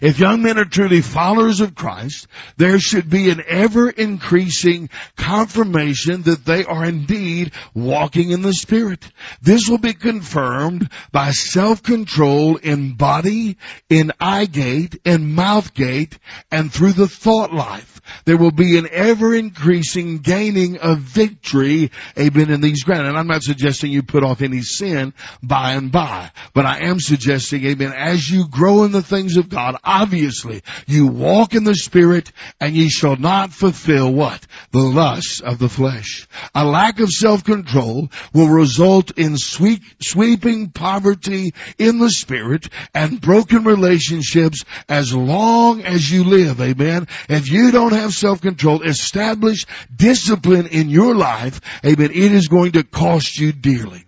[0.00, 6.22] If young men are truly followers of Christ, there should be an ever increasing confirmation
[6.22, 9.08] that they are indeed walking in the Spirit.
[9.42, 13.56] This will be confirmed by self-control in body,
[13.88, 16.18] in eye gate, in mouth gate,
[16.50, 17.94] and through the thought life
[18.24, 23.06] there will be an ever increasing gaining of victory, amen, in these ground.
[23.06, 27.00] And I'm not suggesting you put off any sin by and by, but I am
[27.00, 31.74] suggesting, amen, as you grow in the things of God, obviously you walk in the
[31.74, 34.46] Spirit and ye shall not fulfill what?
[34.70, 36.26] The lusts of the flesh.
[36.54, 43.64] A lack of self-control will result in sweep, sweeping poverty in the Spirit and broken
[43.64, 47.08] relationships as long as you live, amen.
[47.28, 52.84] If you don't have self-control, establish discipline in your life, amen, it is going to
[52.84, 54.06] cost you dearly.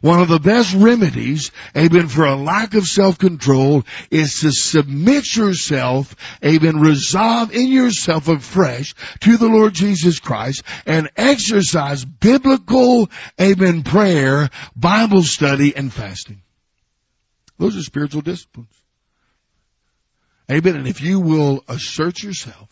[0.00, 6.14] One of the best remedies, amen, for a lack of self-control is to submit yourself,
[6.44, 14.50] amen, resolve in yourself afresh to the Lord Jesus Christ and exercise biblical, amen, prayer,
[14.76, 16.42] Bible study, and fasting.
[17.58, 18.68] Those are spiritual disciplines.
[20.50, 20.76] Amen.
[20.76, 22.68] And if you will assert yourself,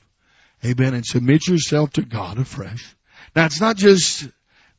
[0.64, 2.96] amen, and submit yourself to God afresh.
[3.34, 4.28] Now it's not just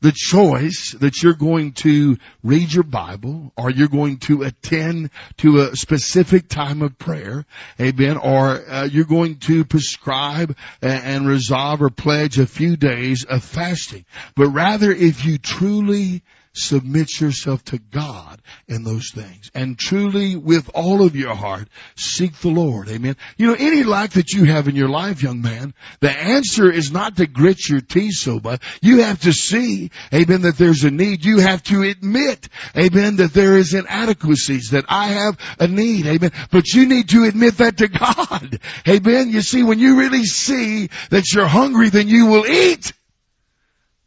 [0.00, 5.60] the choice that you're going to read your Bible or you're going to attend to
[5.60, 7.44] a specific time of prayer,
[7.80, 13.24] amen, or uh, you're going to prescribe and, and resolve or pledge a few days
[13.24, 14.04] of fasting.
[14.34, 16.22] But rather if you truly
[16.58, 22.36] submit yourself to God in those things and truly with all of your heart seek
[22.38, 22.88] the Lord.
[22.88, 23.16] Amen.
[23.36, 26.92] You know, any lack that you have in your life, young man, the answer is
[26.92, 28.62] not to grit your teeth so much.
[28.82, 31.24] You have to see, amen, that there's a need.
[31.24, 36.32] You have to admit, amen, that there is inadequacies, that I have a need, amen.
[36.50, 38.60] But you need to admit that to God.
[38.86, 39.30] Amen.
[39.30, 42.92] You see, when you really see that you're hungry, then you will eat.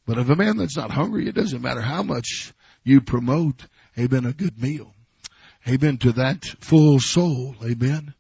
[0.06, 3.66] But if a man that's not hungry, it doesn't matter how much you promote,
[3.98, 4.94] amen, a good meal.
[5.68, 8.14] Amen to that full soul, amen.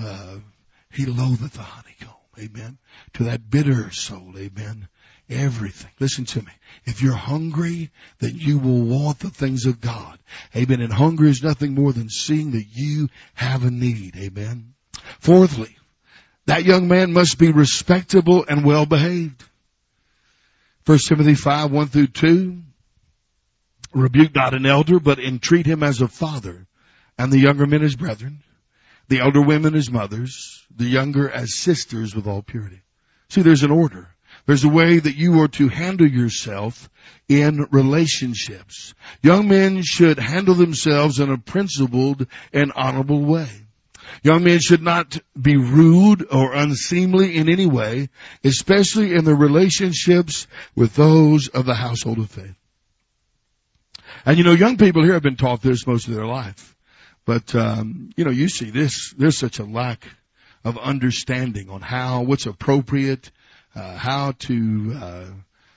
[0.00, 0.38] Uh,
[0.92, 2.78] he loatheth the honeycomb, amen.
[3.14, 4.88] To that bitter soul, amen.
[5.30, 5.90] Everything.
[6.00, 6.52] Listen to me.
[6.86, 10.18] If you're hungry, then you will want the things of God.
[10.56, 10.80] Amen.
[10.80, 14.16] And hunger is nothing more than seeing that you have a need.
[14.16, 14.72] Amen.
[15.20, 15.76] Fourthly,
[16.46, 19.44] that young man must be respectable and well behaved.
[20.88, 22.62] 1 Timothy 5, 1 through 2.
[23.92, 26.66] Rebuke not an elder, but entreat him as a father,
[27.18, 28.42] and the younger men as brethren,
[29.08, 32.80] the elder women as mothers, the younger as sisters with all purity.
[33.28, 34.08] See, there's an order.
[34.46, 36.88] There's a way that you are to handle yourself
[37.28, 38.94] in relationships.
[39.22, 43.67] Young men should handle themselves in a principled and honorable way.
[44.22, 48.08] Young men should not be rude or unseemly in any way,
[48.44, 52.54] especially in their relationships with those of the household of faith.
[54.24, 56.76] And you know, young people here have been taught this most of their life.
[57.28, 60.02] But, um, you know, you see this, there's such a lack
[60.64, 63.30] of understanding on how, what's appropriate,
[63.74, 65.24] uh, how to, uh,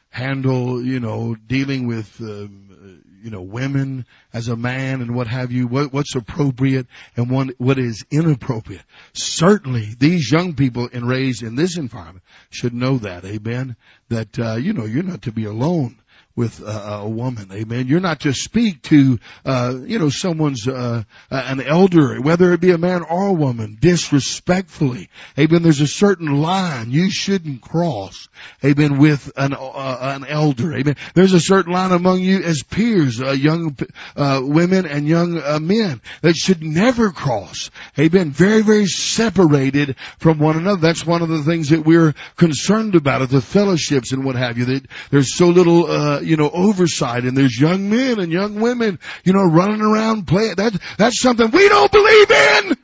[0.10, 5.52] handle, you know, dealing with, um, you know, women as a man and what have
[5.52, 8.84] you, what, what's appropriate and what, what is inappropriate.
[9.14, 13.76] Certainly these young people and raised in this environment should know that, amen,
[14.10, 16.01] that, uh, you know, you're not to be alone
[16.36, 17.50] with uh, a woman.
[17.52, 17.88] Amen.
[17.88, 22.72] You're not to speak to, uh, you know, someone's, uh, an elder, whether it be
[22.72, 25.10] a man or a woman, disrespectfully.
[25.38, 25.62] Amen.
[25.62, 28.30] There's a certain line you shouldn't cross.
[28.64, 28.98] Amen.
[28.98, 30.74] With an, uh, an elder.
[30.74, 30.96] Amen.
[31.14, 33.78] There's a certain line among you as peers, uh, young,
[34.16, 35.34] uh, women and young
[35.66, 37.70] men that should never cross.
[38.00, 38.32] Amen.
[38.32, 40.82] Very, very separated from one another.
[40.82, 44.58] That's one of the things that we're concerned about at the fellowships and what have
[44.58, 44.66] you.
[44.66, 49.34] That there's so little, you know, oversight and there's young men and young women, you
[49.34, 50.56] know, running around playing.
[50.56, 52.78] That, that's something we don't believe in!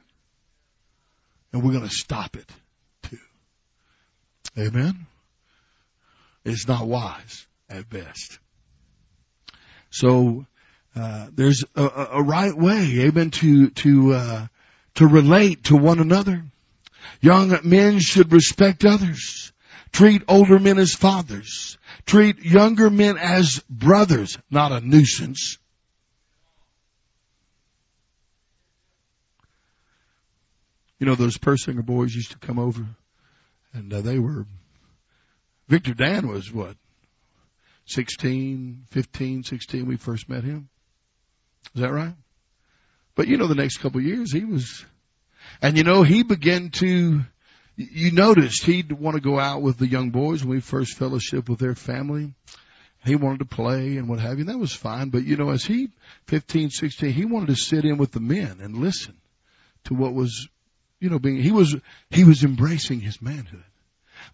[1.54, 2.50] And we're gonna stop it
[3.04, 3.18] too.
[4.58, 5.08] Amen?
[6.46, 8.40] It's not wise at best.
[9.90, 10.46] So,
[10.96, 14.48] uh, there's a, a, right way, amen, to, to, uh,
[14.96, 16.44] to relate to one another.
[17.22, 19.52] Young men should respect others.
[19.92, 21.77] Treat older men as fathers.
[22.08, 25.58] Treat younger men as brothers, not a nuisance.
[31.00, 32.86] You know, those Persinger boys used to come over
[33.74, 34.46] and uh, they were,
[35.68, 36.76] Victor Dan was what?
[37.86, 40.70] 16, 15, 16, we first met him.
[41.76, 42.16] Is that right?
[43.16, 44.86] But you know, the next couple of years he was,
[45.62, 47.22] and you know, he began to
[47.78, 51.48] you noticed he'd want to go out with the young boys when we first fellowship
[51.48, 52.34] with their family.
[53.06, 54.42] He wanted to play and what have you.
[54.42, 55.10] And that was fine.
[55.10, 55.90] But you know, as he,
[56.26, 59.16] 15, 16, he wanted to sit in with the men and listen
[59.86, 60.50] to what was,
[61.00, 61.76] you know, being, he was,
[62.10, 63.64] he was embracing his manhood.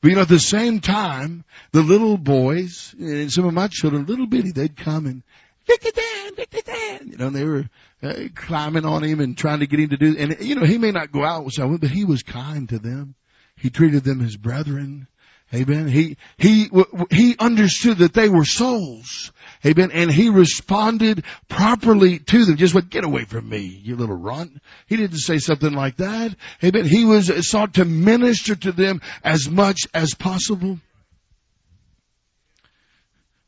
[0.01, 4.06] But you know, at the same time, the little boys and some of my children,
[4.06, 5.21] little bitty, they'd come and,
[5.67, 7.65] you know, and they were
[8.01, 10.77] uh, climbing on him and trying to get him to do, and you know, he
[10.77, 13.15] may not go out with someone, but he was kind to them.
[13.63, 15.08] He treated them as brethren.
[15.54, 15.88] Amen.
[15.88, 16.69] He, he,
[17.10, 19.32] he understood that they were souls.
[19.65, 19.89] Amen.
[19.93, 22.58] And he responded properly to them.
[22.58, 24.62] Just what, get away from me, you little runt.
[24.88, 26.36] He didn't say something like that.
[26.61, 26.84] Amen.
[26.84, 30.78] He was sought to minister to them as much as possible.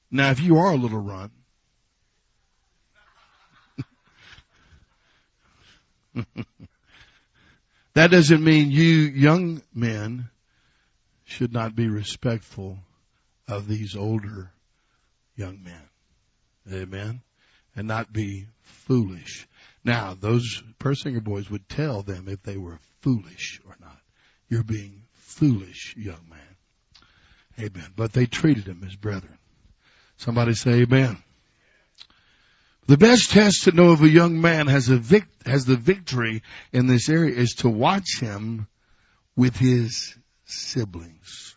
[0.09, 1.33] Now, if you are a little runt,
[7.95, 10.29] That doesn't mean you young men
[11.23, 12.77] should not be respectful
[13.47, 14.51] of these older
[15.37, 15.81] young men.
[16.71, 17.21] Amen.
[17.73, 19.47] And not be foolish.
[19.85, 23.99] Now, those Persinger boys would tell them if they were foolish or not.
[24.49, 26.39] You're being foolish, young man.
[27.59, 27.93] Amen.
[27.95, 29.37] But they treated him as brethren.
[30.17, 31.17] Somebody say amen.
[32.87, 36.43] The best test to know if a young man has a vic- has the victory
[36.71, 38.67] in this area is to watch him
[39.35, 40.15] with his
[40.45, 41.55] siblings.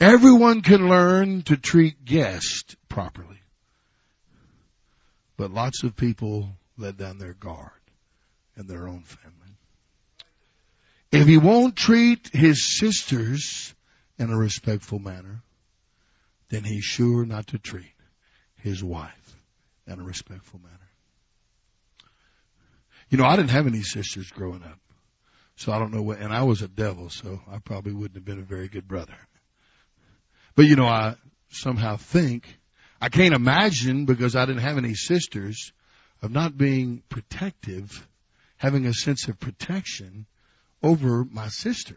[0.00, 3.40] Everyone can learn to treat guests properly.
[5.38, 7.70] But lots of people let down their guard
[8.56, 9.56] in their own family.
[11.10, 13.74] If he won't treat his sisters
[14.18, 15.42] in a respectful manner,
[16.50, 17.94] then he's sure not to treat
[18.56, 19.27] his wife
[19.88, 20.74] in a respectful manner.
[23.10, 24.78] You know, I didn't have any sisters growing up.
[25.56, 28.24] So I don't know what, and I was a devil, so I probably wouldn't have
[28.24, 29.16] been a very good brother.
[30.54, 31.16] But you know, I
[31.48, 32.60] somehow think,
[33.00, 35.72] I can't imagine because I didn't have any sisters
[36.22, 38.06] of not being protective,
[38.56, 40.26] having a sense of protection
[40.82, 41.96] over my sister.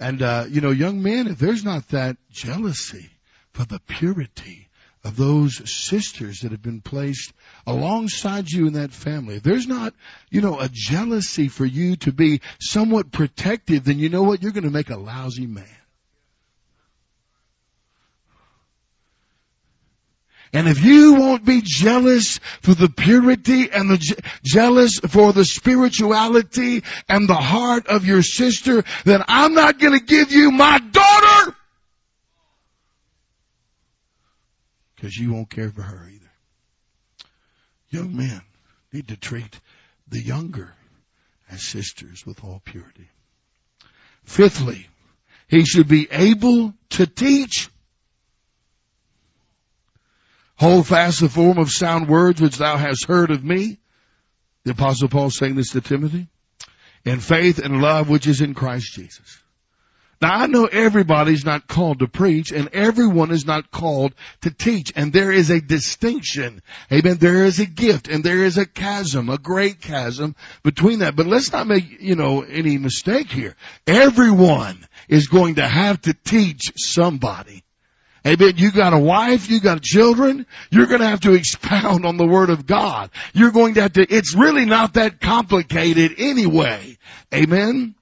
[0.00, 3.10] And, uh, you know, young men, if there's not that jealousy
[3.52, 4.68] for the purity
[5.04, 7.32] of those sisters that have been placed
[7.66, 9.94] alongside you in that family, if there's not,
[10.30, 14.42] you know, a jealousy for you to be somewhat protective, then you know what?
[14.42, 15.66] You're going to make a lousy man.
[20.54, 25.44] And if you won't be jealous for the purity and the je- jealous for the
[25.44, 30.78] spirituality and the heart of your sister, then I'm not going to give you my
[30.78, 31.33] daughter.
[35.04, 36.30] Because you won't care for her either.
[37.90, 38.40] Young men
[38.90, 39.60] need to treat
[40.08, 40.72] the younger
[41.50, 43.10] as sisters with all purity.
[44.22, 44.88] Fifthly,
[45.46, 47.68] he should be able to teach
[50.56, 53.76] Hold fast the form of sound words which thou hast heard of me.
[54.64, 56.28] The apostle Paul saying this to Timothy.
[57.04, 59.38] In faith and love which is in Christ Jesus.
[60.24, 64.90] Now I know everybody's not called to preach and everyone is not called to teach
[64.96, 66.62] and there is a distinction.
[66.90, 67.18] Amen.
[67.18, 71.14] There is a gift and there is a chasm, a great chasm between that.
[71.14, 73.54] But let's not make, you know, any mistake here.
[73.86, 77.62] Everyone is going to have to teach somebody.
[78.26, 78.54] Amen.
[78.56, 82.48] You got a wife, you got children, you're gonna have to expound on the Word
[82.48, 83.10] of God.
[83.34, 86.96] You're going to have to, it's really not that complicated anyway.
[87.34, 87.94] Amen.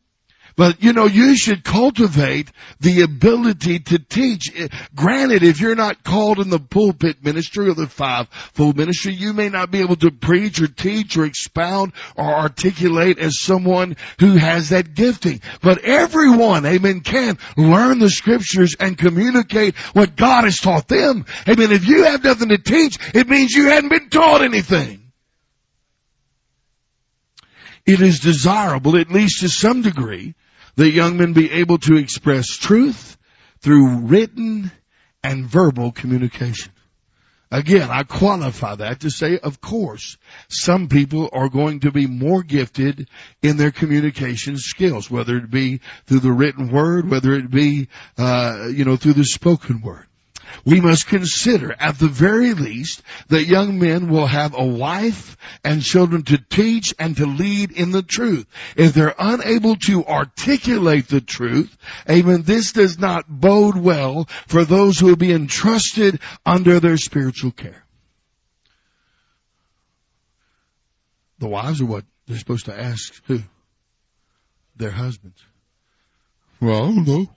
[0.57, 2.50] But you know, you should cultivate
[2.80, 4.50] the ability to teach.
[4.94, 9.48] Granted, if you're not called in the pulpit ministry or the five-fold ministry, you may
[9.48, 14.70] not be able to preach or teach or expound or articulate as someone who has
[14.70, 15.40] that gifting.
[15.61, 21.26] But everyone, amen, can learn the scriptures and communicate what God has taught them.
[21.48, 21.72] Amen.
[21.72, 25.01] If you have nothing to teach, it means you hadn't been taught anything.
[27.85, 30.35] It is desirable, at least to some degree,
[30.76, 33.16] that young men be able to express truth
[33.61, 34.70] through written
[35.22, 36.72] and verbal communication.
[37.51, 40.16] Again, I qualify that to say, of course,
[40.49, 43.11] some people are going to be more gifted
[43.43, 48.68] in their communication skills, whether it be through the written word, whether it be, uh,
[48.72, 50.07] you know, through the spoken word
[50.64, 55.82] we must consider at the very least that young men will have a wife and
[55.82, 58.46] children to teach and to lead in the truth.
[58.76, 61.76] If they're unable to articulate the truth,
[62.09, 67.53] amen, this does not bode well for those who will be entrusted under their spiritual
[67.53, 67.84] care.
[71.38, 73.40] The wives are what they're supposed to ask who?
[74.76, 75.42] Their husbands.
[76.61, 77.28] Well, I don't know.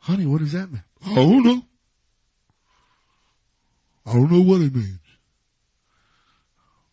[0.00, 0.82] Honey, what does that mean?
[1.04, 1.62] I don't know.
[4.06, 4.98] I don't know what it means.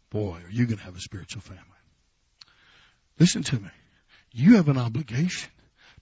[0.09, 1.63] Boy, are you going to have a spiritual family.
[3.19, 3.69] Listen to me.
[4.31, 5.49] You have an obligation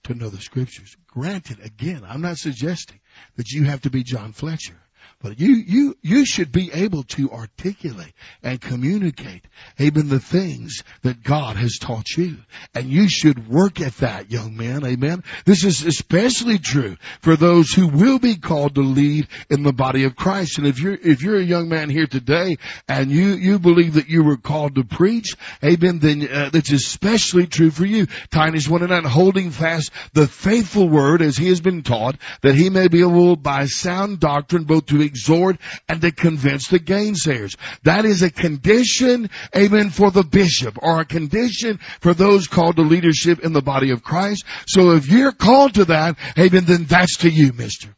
[0.04, 0.96] to know the scriptures.
[1.06, 3.00] Granted, again, I'm not suggesting
[3.36, 4.76] that you have to be John Fletcher.
[5.22, 8.12] But you, you, you should be able to articulate
[8.42, 9.46] and communicate,
[9.80, 12.36] amen, the things that God has taught you.
[12.74, 15.24] And you should work at that, young man, amen.
[15.46, 20.04] This is especially true for those who will be called to lead in the body
[20.04, 20.58] of Christ.
[20.58, 24.10] And if you're, if you're a young man here today and you, you believe that
[24.10, 28.06] you were called to preach, amen, then uh, that's especially true for you.
[28.30, 32.54] Titus 1 and 9, holding fast the faithful word as he has been taught, that
[32.54, 35.56] he may be able by sound doctrine both to exhort
[35.88, 37.56] and to convince the gainsayers.
[37.84, 42.82] That is a condition, amen, for the bishop or a condition for those called to
[42.82, 44.44] leadership in the body of Christ.
[44.66, 47.88] So if you're called to that, amen, then that's to you, mister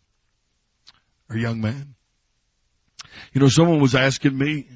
[1.31, 1.95] or young man.
[3.33, 4.67] You know, someone was asking me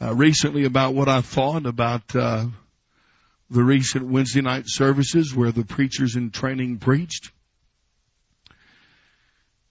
[0.00, 2.46] uh, recently about what I thought about uh,
[3.50, 7.30] the recent Wednesday night services where the preachers in training preached.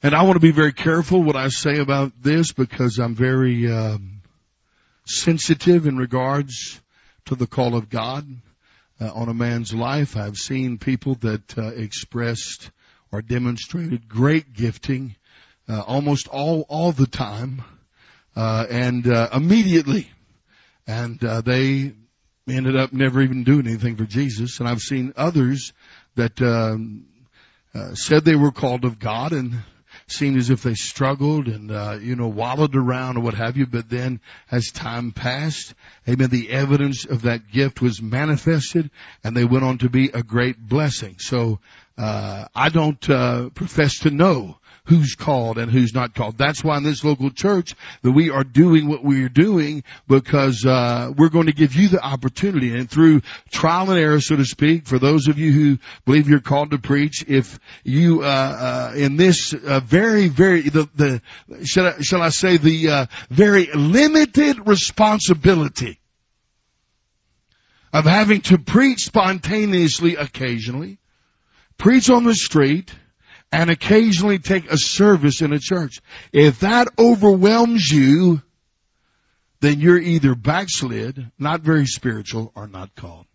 [0.03, 3.71] And I want to be very careful what I say about this because I'm very
[3.71, 4.21] um,
[5.05, 6.81] sensitive in regards
[7.25, 8.27] to the call of God
[8.99, 10.17] uh, on a man's life.
[10.17, 12.71] I've seen people that uh, expressed
[13.11, 15.17] or demonstrated great gifting
[15.69, 17.61] uh, almost all all the time,
[18.35, 20.09] uh, and uh, immediately,
[20.87, 21.93] and uh, they
[22.49, 24.59] ended up never even doing anything for Jesus.
[24.59, 25.73] And I've seen others
[26.15, 27.05] that um,
[27.93, 29.61] said they were called of God and
[30.11, 33.65] seemed as if they struggled and uh, you know wallowed around or what have you.
[33.65, 35.73] But then as time passed
[36.07, 38.89] amen the evidence of that gift was manifested
[39.23, 41.15] and they went on to be a great blessing.
[41.19, 41.59] So
[41.97, 46.37] uh, i don't uh, profess to know who's called and who's not called.
[46.37, 50.65] That's why in this local church that we are doing what we are doing because
[50.65, 53.21] uh, we're going to give you the opportunity and through
[53.51, 56.79] trial and error, so to speak, for those of you who believe you're called to
[56.79, 61.21] preach, if you uh, uh, in this uh, very very the the
[61.63, 65.99] shall I, shall I say the uh, very limited responsibility
[67.93, 70.97] of having to preach spontaneously occasionally,
[71.77, 72.93] preach on the street,
[73.51, 76.01] and occasionally take a service in a church.
[76.31, 78.41] If that overwhelms you,
[79.59, 83.25] then you're either backslid, not very spiritual, or not called.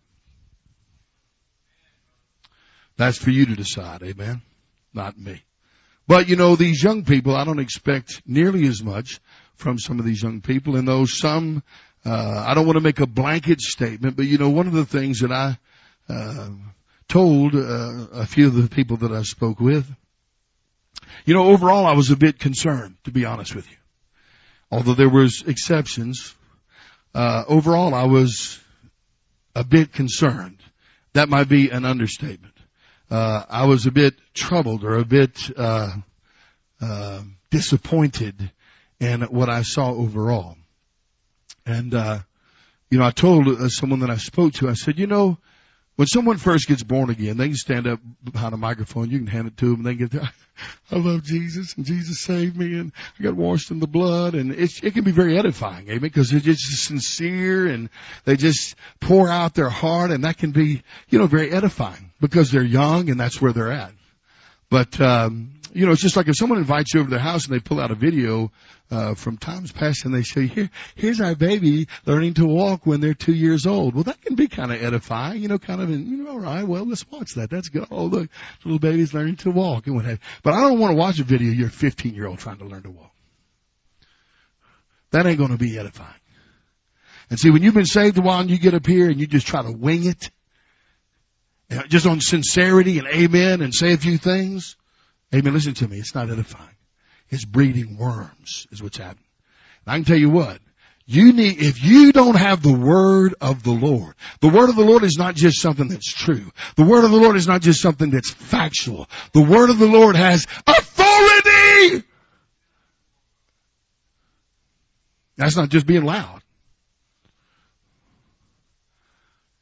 [2.97, 4.41] That's for you to decide, amen?
[4.93, 5.43] Not me.
[6.07, 9.19] But you know, these young people, I don't expect nearly as much
[9.55, 11.63] from some of these young people, and though some,
[12.05, 14.85] uh, I don't want to make a blanket statement, but you know, one of the
[14.85, 15.57] things that I,
[16.09, 16.49] uh,
[17.07, 19.85] told, uh, a few of the people that I spoke with,
[21.25, 23.77] you know, overall I was a bit concerned, to be honest with you.
[24.71, 26.35] Although there was exceptions,
[27.13, 28.59] uh, overall I was
[29.55, 30.59] a bit concerned.
[31.13, 32.53] That might be an understatement.
[33.09, 35.93] Uh, I was a bit troubled or a bit, uh,
[36.81, 38.51] uh disappointed
[38.99, 40.57] in what I saw overall.
[41.65, 42.19] And, uh,
[42.89, 45.37] you know, I told uh, someone that I spoke to, I said, you know,
[45.97, 49.09] when someone first gets born again, they can stand up behind a microphone.
[49.09, 50.13] You can hand it to them, and they get.
[50.91, 54.53] I love Jesus, and Jesus saved me, and I got washed in the blood, and
[54.53, 57.89] it's, it can be very edifying, amen, because they're just sincere, and
[58.25, 62.51] they just pour out their heart, and that can be, you know, very edifying because
[62.51, 63.91] they're young, and that's where they're at.
[64.69, 67.45] But um, you know, it's just like if someone invites you over to their house
[67.45, 68.51] and they pull out a video
[68.89, 73.01] uh, from times past and they say, "Here, here's our baby learning to walk when
[73.01, 75.89] they're two years old." Well, that can be kind of edifying, you know, kind of,
[75.89, 77.49] you know, all right, well, let's watch that.
[77.49, 77.87] That's good.
[77.91, 78.29] Oh, look,
[78.63, 80.19] little baby's learning to walk and what have.
[80.43, 82.65] But I don't want to watch a video you're a 15 year old trying to
[82.65, 83.11] learn to walk.
[85.11, 86.13] That ain't going to be edifying.
[87.29, 89.27] And see, when you've been saved a while and you get up here and you
[89.27, 90.29] just try to wing it,
[91.89, 94.77] just on sincerity and amen and say a few things.
[95.33, 95.53] Amen.
[95.53, 95.97] Listen to me.
[95.99, 96.75] It's not edifying.
[97.29, 99.25] It's breeding worms is what's happening.
[99.85, 100.59] And I can tell you what.
[101.09, 104.83] You need, if you don't have the word of the Lord, the word of the
[104.83, 106.51] Lord is not just something that's true.
[106.75, 109.07] The word of the Lord is not just something that's factual.
[109.31, 112.03] The word of the Lord has authority!
[115.37, 116.41] That's not just being loud.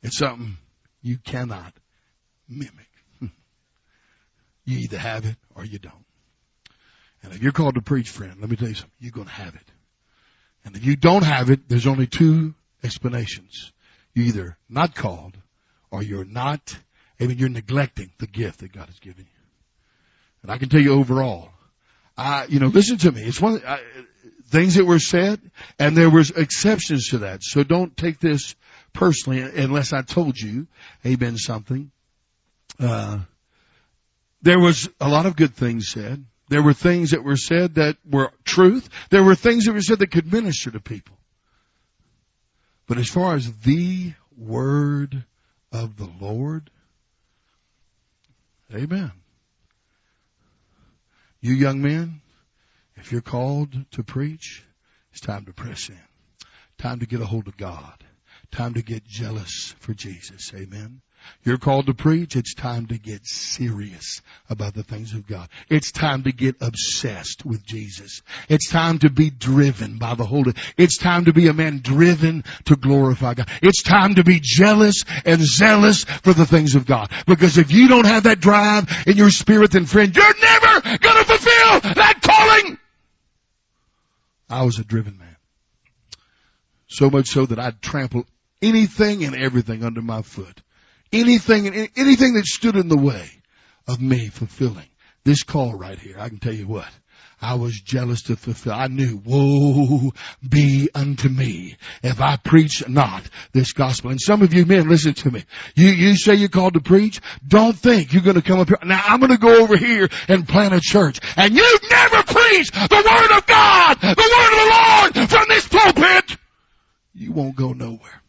[0.02, 0.58] It's something
[1.04, 1.74] you cannot
[2.50, 2.85] mimic.
[4.66, 6.06] You either have it or you don't.
[7.24, 8.92] And if you're called to preach, friend, let me tell you something.
[9.00, 9.72] You're going to have it.
[10.64, 13.72] And if you don't have it, there's only two explanations.
[14.14, 15.38] You're either not called
[15.92, 16.78] or you're not,
[17.20, 19.42] I mean, you're neglecting the gift that God has given you.
[20.42, 21.50] And I can tell you overall,
[22.18, 23.24] I, you know, listen to me.
[23.24, 23.80] It's one, I,
[24.48, 25.40] things that were said
[25.80, 27.44] and there was exceptions to that.
[27.44, 28.56] So don't take this
[28.94, 30.68] personally unless I told you,
[31.06, 31.92] amen, something
[32.80, 33.20] uh,
[34.46, 36.24] there was a lot of good things said.
[36.50, 38.88] There were things that were said that were truth.
[39.10, 41.18] There were things that were said that could minister to people.
[42.86, 45.26] But as far as the word
[45.72, 46.70] of the Lord,
[48.72, 49.12] amen.
[51.42, 52.22] You young men,
[52.98, 54.64] if you're called to preach,
[55.12, 55.98] it's time to press in.
[56.78, 58.04] Time to get a hold of God.
[58.52, 60.54] Time to get jealous for Jesus.
[60.54, 61.02] Amen.
[61.44, 62.36] You're called to preach.
[62.36, 65.50] It's time to get serious about the things of God.
[65.70, 68.22] It's time to get obsessed with Jesus.
[68.50, 70.54] It's time to be driven by the Holy.
[70.78, 73.50] It's time to be a man driven to glorify God.
[73.62, 77.12] It's time to be jealous and zealous for the things of God.
[77.28, 81.24] Because if you don't have that drive in your spirit, then friend, you're never gonna
[81.24, 82.78] fulfill that calling.
[84.50, 85.36] I was a driven man.
[86.88, 88.26] So much so that I'd trample
[88.62, 90.62] anything and everything under my foot.
[91.16, 93.30] Anything anything that stood in the way
[93.88, 94.88] of me fulfilling
[95.24, 96.18] this call right here.
[96.20, 96.90] I can tell you what.
[97.42, 98.74] I was jealous to fulfill.
[98.74, 100.14] I knew, woe
[100.48, 104.12] be unto me if I preach not this gospel.
[104.12, 105.44] And some of you men, listen to me.
[105.76, 107.20] You, you say you're called to preach.
[107.46, 108.78] Don't think you're going to come up here.
[108.84, 111.20] Now I'm going to go over here and plant a church.
[111.36, 115.68] And you've never preached the word of God, the word of the Lord from this
[115.68, 116.38] pulpit.
[117.14, 118.22] You won't go nowhere.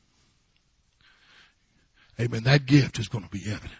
[2.20, 2.44] Amen.
[2.44, 3.72] That gift is going to be evident.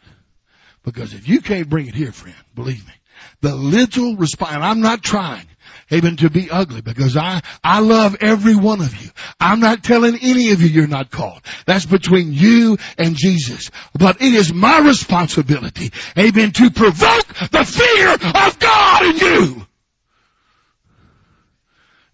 [0.84, 2.92] Because if you can't bring it here, friend, believe me,
[3.40, 5.46] the little response, I'm not trying,
[5.92, 9.10] amen, to be ugly because I, I love every one of you.
[9.40, 11.40] I'm not telling any of you you're not called.
[11.66, 13.70] That's between you and Jesus.
[13.98, 19.66] But it is my responsibility, amen, to provoke the fear of God in you.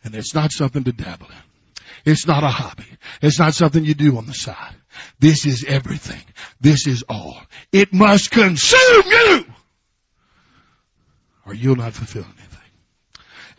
[0.04, 1.82] And it's not something to dabble in.
[2.04, 2.86] It's not a hobby.
[3.20, 4.74] It's not something you do on the side.
[5.18, 6.22] This is everything.
[6.60, 7.40] This is all.
[7.72, 9.44] It must consume you
[11.46, 12.48] or you'll not fulfill anything.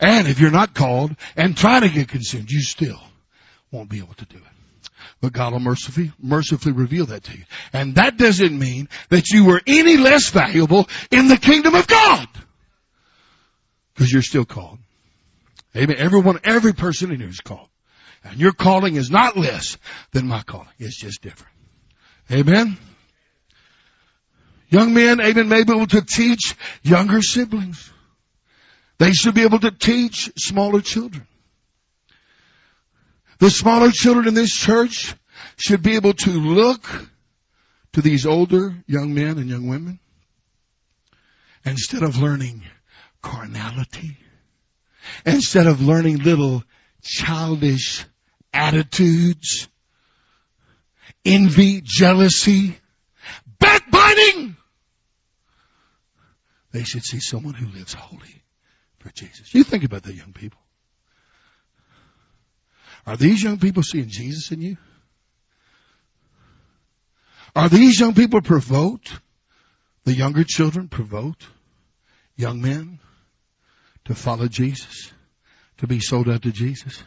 [0.00, 3.00] And if you're not called and trying to get consumed, you still
[3.70, 4.90] won't be able to do it.
[5.20, 7.44] But God will mercifully, mercifully reveal that to you.
[7.72, 12.28] And that doesn't mean that you were any less valuable in the kingdom of God.
[13.94, 14.78] Because you're still called.
[15.76, 15.96] Amen.
[15.98, 17.68] Everyone, every person in here is called.
[18.24, 19.76] And your calling is not less
[20.12, 20.68] than my calling.
[20.78, 21.52] It's just different.
[22.32, 22.78] Amen.
[24.70, 27.92] Young men, amen, may be able to teach younger siblings.
[28.98, 31.26] They should be able to teach smaller children.
[33.38, 35.14] The smaller children in this church
[35.56, 36.86] should be able to look
[37.92, 39.98] to these older young men and young women
[41.64, 42.62] instead of learning
[43.22, 44.16] carnality,
[45.24, 46.62] instead of learning little
[47.02, 48.04] childish
[48.54, 49.68] attitudes,
[51.24, 52.78] envy, jealousy,
[53.58, 54.56] backbiting.
[56.72, 58.42] They should see someone who lives holy
[58.98, 59.54] for Jesus.
[59.54, 60.60] You think about that, young people.
[63.06, 64.76] Are these young people seeing Jesus in you?
[67.54, 69.12] Are these young people provoked?
[70.04, 71.46] The younger children provoked?
[72.36, 72.98] Young men
[74.06, 75.12] to follow Jesus?
[75.78, 77.02] To be sold out to Jesus?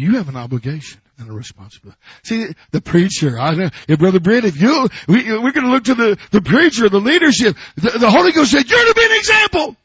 [0.00, 1.98] You have an obligation and a responsibility.
[2.22, 5.84] See, the preacher, I know, if Brother Britt, if you, we, we're going to look
[5.84, 7.54] to the, the preacher, the leadership.
[7.76, 9.76] The, the Holy Ghost said, you're to be an example.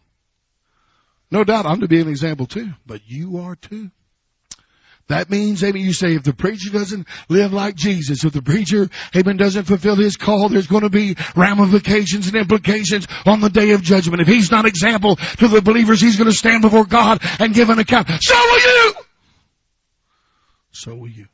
[1.32, 3.92] No doubt I'm to be an example too, but you are too.
[5.10, 8.90] That means, amen, you say if the preacher doesn't live like Jesus, if the preacher,
[9.16, 13.72] amen, doesn't fulfill his call, there's going to be ramifications and implications on the day
[13.72, 14.22] of judgment.
[14.22, 17.70] If he's not example to the believers, he's going to stand before God and give
[17.70, 18.08] an account.
[18.22, 19.05] So will you!
[20.76, 21.28] So will you.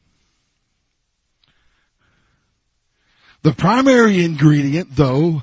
[3.42, 5.42] The primary ingredient, though,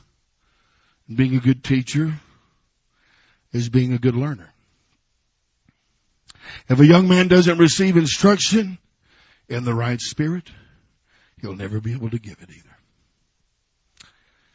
[1.09, 2.15] in being a good teacher,
[3.53, 4.53] is being a good learner.
[6.69, 8.79] If a young man doesn't receive instruction
[9.49, 10.49] in the right spirit,
[11.41, 12.77] he'll never be able to give it either.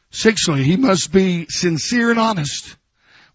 [0.09, 2.77] Sixthly, he must be sincere and honest.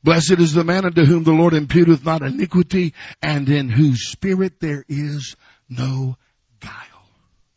[0.02, 4.60] Blessed is the man unto whom the Lord imputeth not iniquity and in whose spirit
[4.60, 5.36] there is
[5.68, 6.16] no
[6.60, 7.08] guile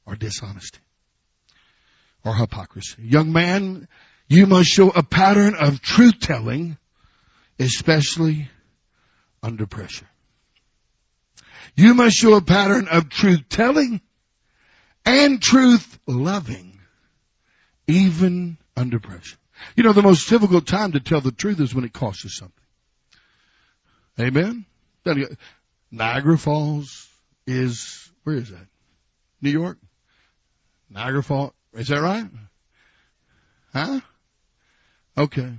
[0.06, 0.80] or dishonesty
[2.24, 3.02] or hypocrisy.
[3.04, 3.88] Young man,
[4.28, 6.78] you must show a pattern of truth telling,
[7.60, 8.50] especially
[9.44, 10.08] under pressure.
[11.76, 14.02] You must show a pattern of truth telling
[15.06, 16.80] and truth loving,
[17.88, 19.38] even under pressure.
[19.76, 22.30] You know, the most difficult time to tell the truth is when it costs you
[22.30, 22.56] something.
[24.20, 24.66] Amen?
[25.92, 27.11] Niagara Falls
[27.52, 28.68] is, where is that?
[29.42, 29.78] New York?
[30.90, 32.26] Niagara Falls, is that right?
[33.74, 34.02] Huh?
[35.18, 35.54] Okay.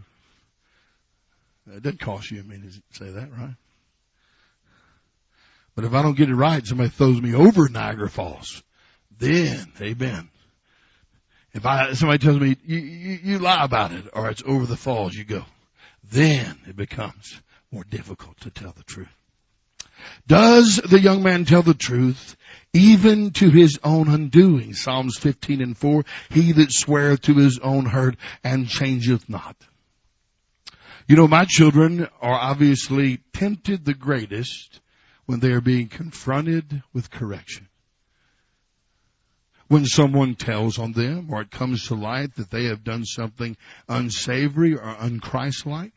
[1.66, 3.55] It doesn't cost you a minute to say that, right?
[5.74, 8.62] But if I don't get it right, somebody throws me over Niagara Falls.
[9.18, 10.28] Then, amen.
[11.55, 14.76] If I, somebody tells me, you, you, you lie about it, or it's over the
[14.76, 15.45] falls, you go.
[16.11, 17.40] Then it becomes
[17.70, 19.09] more difficult to tell the truth.
[20.27, 22.37] Does the young man tell the truth
[22.73, 24.75] even to his own undoing?
[24.75, 29.57] Psalms 15 and 4, he that sweareth to his own hurt and changeth not.
[31.09, 34.81] You know, my children are obviously tempted the greatest
[35.27, 37.69] when they are being confronted with correction.
[39.69, 43.57] When someone tells on them or it comes to light that they have done something
[43.89, 45.93] unsavory or unchristlike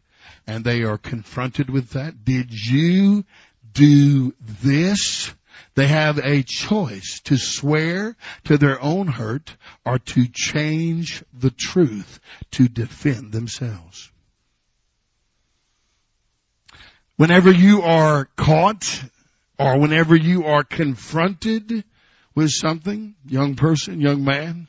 [0.47, 3.25] and they are confronted with that, did you
[3.75, 5.31] do this,
[5.75, 8.15] they have a choice to swear
[8.45, 9.55] to their own hurt
[9.85, 12.19] or to change the truth
[12.51, 14.11] to defend themselves.
[17.17, 19.03] Whenever you are caught
[19.59, 21.83] or whenever you are confronted
[22.33, 24.67] with something, young person, young man,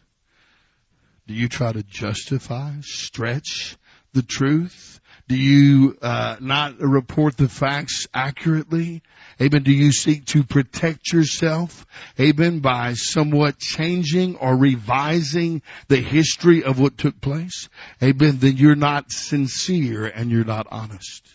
[1.27, 3.77] do you try to justify, stretch
[4.13, 4.96] the truth?
[5.29, 9.03] Do you uh, not report the facts accurately?
[9.41, 9.65] Amen.
[9.65, 11.85] Do you seek to protect yourself?
[12.21, 12.61] Amen.
[12.61, 17.69] By somewhat changing or revising the history of what took place?
[18.01, 18.39] Amen.
[18.39, 21.27] Then you're not sincere and you're not honest.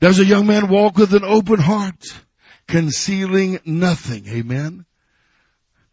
[0.00, 2.02] Does a young man walk with an open heart,
[2.66, 4.26] concealing nothing?
[4.26, 4.86] Amen.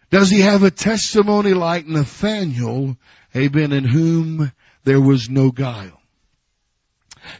[0.09, 2.95] Does he have a testimony like Nathaniel?
[3.35, 3.73] Amen.
[3.73, 4.53] In whom
[4.85, 5.99] there was no guile.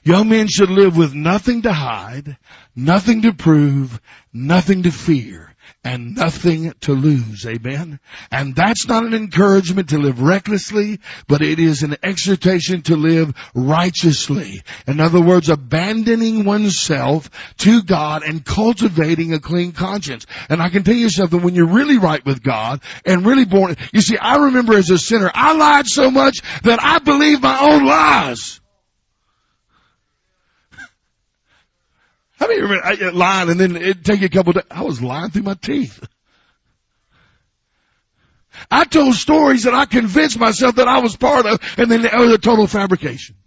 [0.04, 2.38] Young men should live with nothing to hide,
[2.76, 4.00] nothing to prove,
[4.34, 5.54] nothing to fear,
[5.84, 7.46] and nothing to lose.
[7.46, 8.00] Amen.
[8.32, 13.34] And that's not an encouragement to live recklessly, but it is an exhortation to live
[13.54, 14.64] righteously.
[14.88, 17.30] In other words, abandoning oneself
[17.60, 20.26] to God and cultivating a clean conscience.
[20.50, 23.76] And I can tell you something, when you're really right with God and really born,
[23.92, 27.60] you see, I remember as a sinner, I lied so much that I believed my
[27.60, 28.62] own lies.
[32.44, 34.66] How many remember I get lying and then it'd take a couple days?
[34.70, 36.06] I was lying through my teeth.
[38.70, 42.14] I told stories that I convinced myself that I was part of and then it
[42.14, 43.38] was a total fabrication.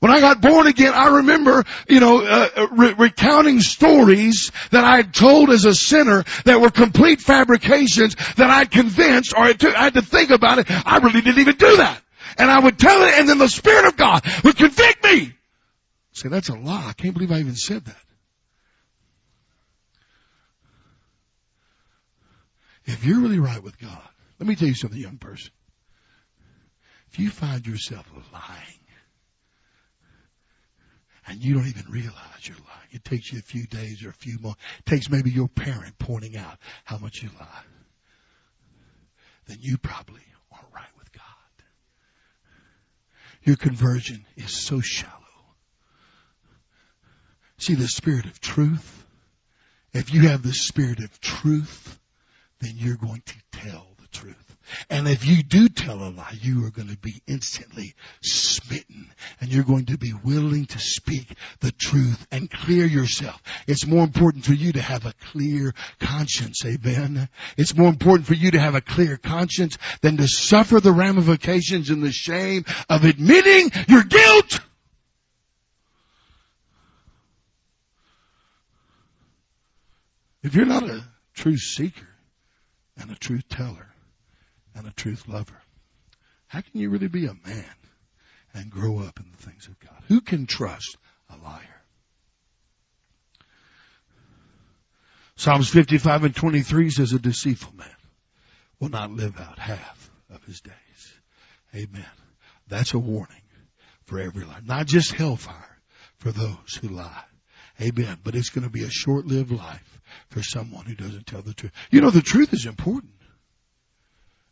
[0.00, 4.82] When I got born again, I remember, you know, uh, uh, re- recounting stories that
[4.82, 9.52] I had told as a sinner that were complete fabrications that I'd convinced or I,
[9.52, 10.66] took, I had to think about it.
[10.68, 12.02] I really didn't even do that.
[12.36, 15.34] And I would tell it and then the Spirit of God would convict me.
[16.16, 16.86] Say, that's a lie.
[16.88, 18.00] I can't believe I even said that.
[22.86, 24.00] If you're really right with God,
[24.40, 25.50] let me tell you something, young person.
[27.10, 28.80] If you find yourself lying,
[31.26, 32.14] and you don't even realize
[32.44, 35.30] you're lying, it takes you a few days or a few months, it takes maybe
[35.30, 37.64] your parent pointing out how much you lie,
[39.48, 41.22] then you probably aren't right with God.
[43.42, 45.15] Your conversion is so shallow.
[47.58, 49.04] See the spirit of truth?
[49.92, 51.98] If you have the spirit of truth,
[52.60, 54.56] then you're going to tell the truth.
[54.90, 59.52] And if you do tell a lie, you are going to be instantly smitten and
[59.52, 63.40] you're going to be willing to speak the truth and clear yourself.
[63.66, 66.64] It's more important for you to have a clear conscience.
[66.64, 67.28] Amen.
[67.56, 71.90] It's more important for you to have a clear conscience than to suffer the ramifications
[71.90, 74.60] and the shame of admitting your guilt.
[80.46, 81.02] If you're not a
[81.34, 82.06] truth seeker
[82.96, 83.88] and a truth teller
[84.76, 85.60] and a truth lover,
[86.46, 87.74] how can you really be a man
[88.54, 90.04] and grow up in the things of God?
[90.06, 91.82] Who can trust a liar?
[95.34, 97.88] Psalms 55 and 23 says a deceitful man
[98.78, 101.12] will not live out half of his days.
[101.74, 102.06] Amen.
[102.68, 103.42] That's a warning
[104.04, 104.64] for every life.
[104.64, 105.80] Not just hellfire
[106.18, 107.24] for those who lie.
[107.80, 108.18] Amen.
[108.24, 111.72] But it's going to be a short-lived life for someone who doesn't tell the truth.
[111.90, 113.12] You know, the truth is important.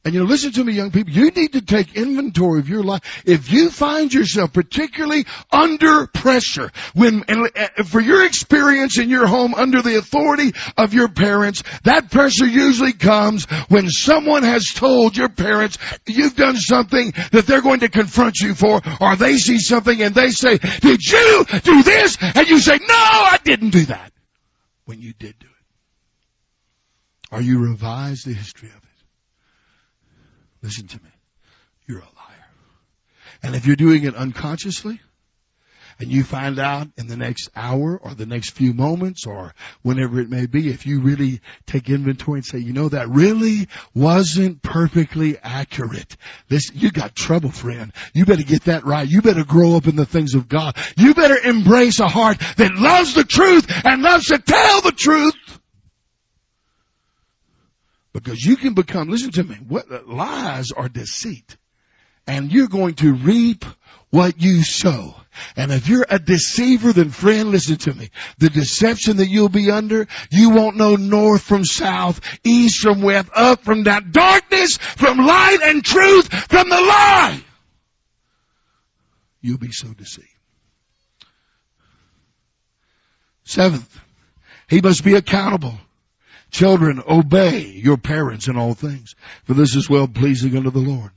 [0.04, 2.82] And you know, listen to me young people, you need to take inventory of your
[2.82, 3.22] life.
[3.24, 9.54] If you find yourself particularly under pressure, when, uh, for your experience in your home
[9.54, 15.30] under the authority of your parents, that pressure usually comes when someone has told your
[15.30, 20.02] parents you've done something that they're going to confront you for, or they see something
[20.02, 22.18] and they say, did you do this?
[22.20, 24.12] And you say, no, I didn't do that.
[24.84, 25.52] When you did do it.
[27.34, 28.83] Or you revise the history of it.
[30.64, 31.10] Listen to me.
[31.86, 32.46] You're a liar.
[33.42, 34.98] And if you're doing it unconsciously,
[36.00, 40.18] and you find out in the next hour or the next few moments or whenever
[40.20, 44.62] it may be, if you really take inventory and say, you know, that really wasn't
[44.62, 46.16] perfectly accurate.
[46.48, 47.92] This, you got trouble, friend.
[48.14, 49.06] You better get that right.
[49.06, 50.76] You better grow up in the things of God.
[50.96, 55.60] You better embrace a heart that loves the truth and loves to tell the truth.
[58.14, 61.56] Because you can become, listen to me, what, lies are deceit.
[62.26, 63.66] And you're going to reap
[64.08, 65.16] what you sow.
[65.56, 68.10] And if you're a deceiver, then friend, listen to me.
[68.38, 73.28] The deception that you'll be under, you won't know north from south, east from west,
[73.34, 77.44] up from down, darkness from light and truth from the lie.
[79.42, 80.28] You'll be so deceived.
[83.42, 84.00] Seventh,
[84.68, 85.74] He must be accountable.
[86.54, 91.10] Children, obey your parents in all things, for this is well pleasing unto the Lord.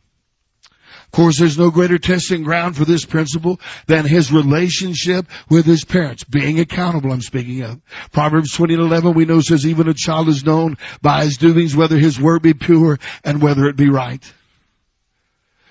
[0.65, 5.85] Of course, there's no greater testing ground for this principle than his relationship with his
[5.85, 6.23] parents.
[6.23, 7.79] Being accountable, I'm speaking of.
[8.11, 11.75] Proverbs 20 and 11, we know says, even a child is known by his doings,
[11.75, 14.33] whether his word be pure and whether it be right.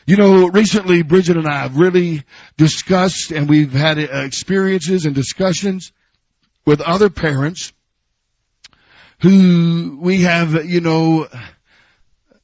[0.06, 2.22] You know, recently Bridget and I have really
[2.56, 5.90] discussed and we've had uh, experiences and discussions
[6.64, 7.72] with other parents
[9.20, 11.26] who we have, you know,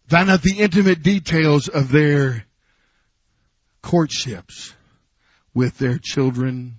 [0.09, 2.45] found out the intimate details of their
[3.83, 4.75] courtships
[5.55, 6.77] with their children,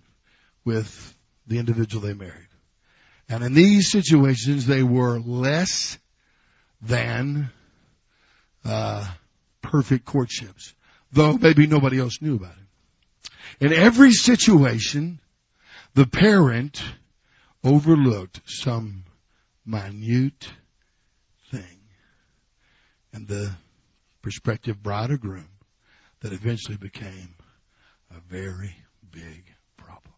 [0.66, 1.18] with
[1.48, 2.48] the individual they married.
[3.30, 5.98] And in these situations, they were less
[6.82, 7.50] than
[8.66, 9.08] uh,
[9.62, 10.74] perfect courtships,
[11.12, 13.66] though maybe nobody else knew about it.
[13.66, 15.20] In every situation,
[15.94, 16.84] the parent
[17.64, 19.03] overlooked some
[19.66, 20.50] minute
[21.52, 21.80] thing,
[23.12, 23.52] and the
[24.22, 25.50] prospective bride or groom
[26.22, 27.36] that eventually became
[28.16, 28.76] a very
[29.12, 29.44] big
[29.78, 30.14] problem.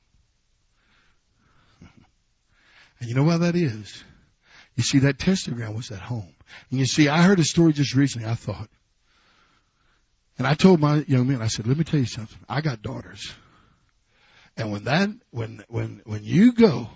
[3.00, 4.04] and you know why that is?
[4.76, 6.34] You see, that ground was at home.
[6.70, 8.70] And you see, I heard a story just recently, I thought.
[10.38, 12.38] And I told my young men, I said, let me tell you something.
[12.50, 13.34] I got daughters.
[14.58, 16.90] And when that, when, when, when you go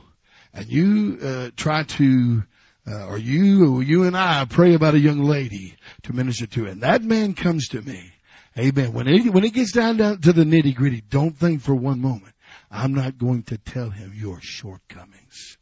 [0.54, 2.44] and you, uh, try to,
[2.88, 6.68] uh, or you, or you and I pray about a young lady to minister to,
[6.68, 8.12] and that man comes to me
[8.60, 8.94] Amen.
[8.94, 12.02] When it, when it gets down, down to the nitty gritty, don't think for one
[12.02, 12.34] moment,
[12.70, 15.58] I'm not going to tell him your shortcomings.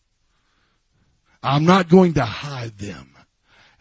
[1.44, 3.14] I'm not going to hide them.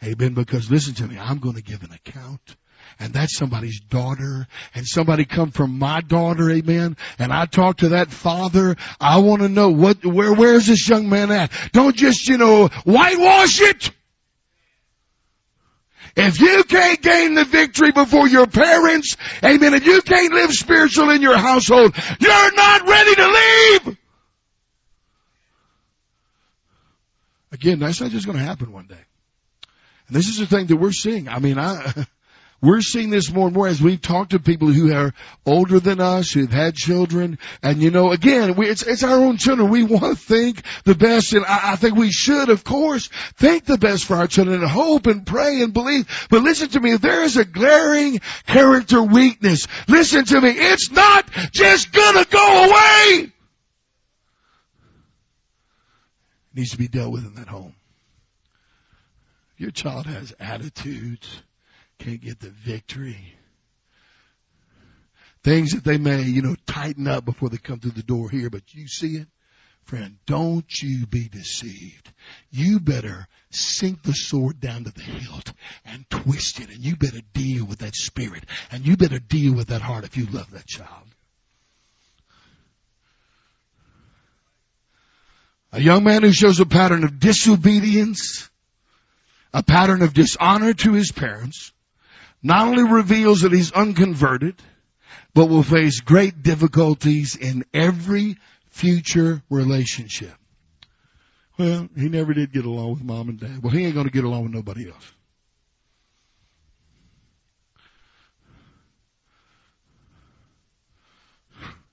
[0.04, 0.34] Amen.
[0.34, 2.56] Because listen to me, I'm going to give an account.
[2.98, 4.46] And that's somebody's daughter.
[4.74, 6.96] And somebody come from my daughter, amen.
[7.18, 8.76] And I talk to that father.
[9.00, 11.50] I want to know what, where, where's this young man at?
[11.72, 13.90] Don't just, you know, whitewash it.
[16.16, 21.10] If you can't gain the victory before your parents, amen, if you can't live spiritual
[21.10, 23.98] in your household, you're not ready to leave.
[27.52, 28.94] Again, that's not just going to happen one day.
[30.08, 31.28] And this is the thing that we're seeing.
[31.28, 31.92] I mean, I,
[32.62, 35.12] We're seeing this more and more as we've talked to people who are
[35.44, 37.38] older than us, who've had children.
[37.62, 39.68] And you know, again, we, it's, it's our own children.
[39.68, 43.66] We want to think the best and I, I think we should, of course, think
[43.66, 46.08] the best for our children and hope and pray and believe.
[46.30, 51.30] But listen to me, there is a glaring character weakness, listen to me, it's not
[51.52, 53.32] just gonna go away.
[56.52, 57.74] It needs to be dealt with in that home.
[59.58, 61.42] Your child has attitudes
[61.98, 63.34] can't get the victory.
[65.42, 68.50] Things that they may, you know, tighten up before they come through the door here,
[68.50, 69.28] but you see it?
[69.84, 72.12] Friend, don't you be deceived.
[72.50, 75.52] You better sink the sword down to the hilt
[75.84, 79.68] and twist it and you better deal with that spirit and you better deal with
[79.68, 81.06] that heart if you love that child.
[85.70, 88.50] A young man who shows a pattern of disobedience,
[89.54, 91.72] a pattern of dishonor to his parents,
[92.42, 94.60] not only reveals that he's unconverted,
[95.34, 98.36] but will face great difficulties in every
[98.70, 100.34] future relationship.
[101.58, 103.62] Well, he never did get along with mom and dad.
[103.62, 105.12] Well, he ain't going to get along with nobody else.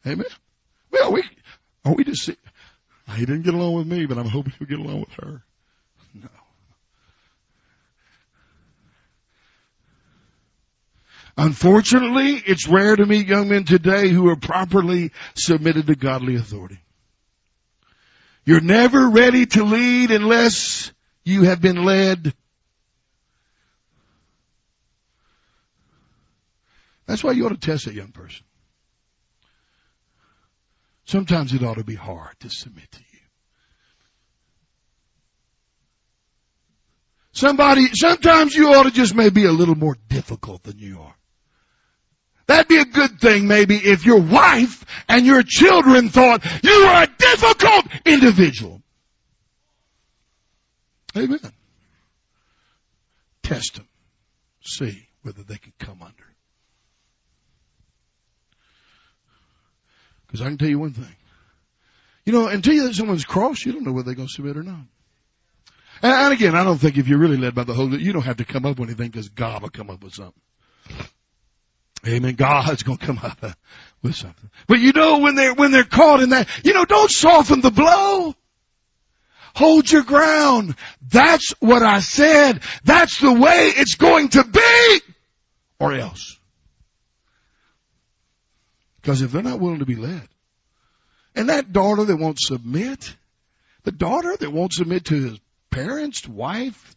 [0.06, 0.26] Amen.
[0.92, 1.24] Well, we
[1.86, 2.30] are we just.
[2.30, 5.44] He didn't get along with me, but I'm hoping he'll get along with her.
[11.36, 16.80] Unfortunately, it's rare to meet young men today who are properly submitted to godly authority.
[18.46, 20.92] You're never ready to lead unless
[21.24, 22.34] you have been led.
[27.08, 28.46] That's why you ought to test a young person.
[31.06, 33.20] Sometimes it ought to be hard to submit to you.
[37.32, 41.16] Somebody, sometimes you ought to just maybe a little more difficult than you are.
[42.46, 47.04] That'd be a good thing maybe if your wife and your children thought you were
[47.04, 48.82] a difficult individual.
[51.16, 51.40] Amen.
[53.44, 53.88] Test them.
[54.62, 56.24] See whether they can come under.
[60.28, 61.16] Because I can tell you one thing.
[62.26, 64.64] You know, until you someone's cross, you don't know whether they're going to submit or
[64.64, 64.86] not.
[66.02, 68.24] And, again, I don't think if you're really led by the Holy, Spirit, you don't
[68.24, 70.42] have to come up with anything because God will come up with something.
[72.08, 72.36] Amen.
[72.36, 73.58] God's gonna come up
[74.02, 74.50] with something.
[74.68, 77.72] But you know, when they're, when they're caught in that, you know, don't soften the
[77.72, 78.36] blow.
[79.56, 80.76] hold your ground.
[81.10, 82.62] That's what I said.
[82.84, 85.02] That's the way it's going to be.
[85.80, 86.38] Or else.
[89.02, 90.28] Because if they're not willing to be led,
[91.36, 93.16] and that daughter that won't submit,
[93.84, 95.40] the daughter that won't submit to his
[95.72, 96.96] parents, wife,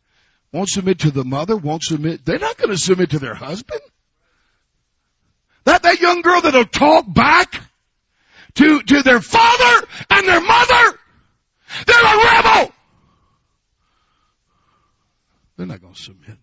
[0.52, 3.80] won't submit to the mother, won't submit, they're not going to submit to their husband.
[5.86, 7.62] That, young girl that'll talk back
[8.56, 10.98] to, to their father and their mother,
[11.86, 12.72] they're a rebel.
[15.56, 16.38] They're not going to submit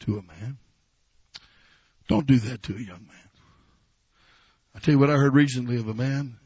[0.00, 0.58] to a man.
[2.06, 3.28] Don't do that to a young man.
[4.76, 6.38] I tell you what I heard recently of a man.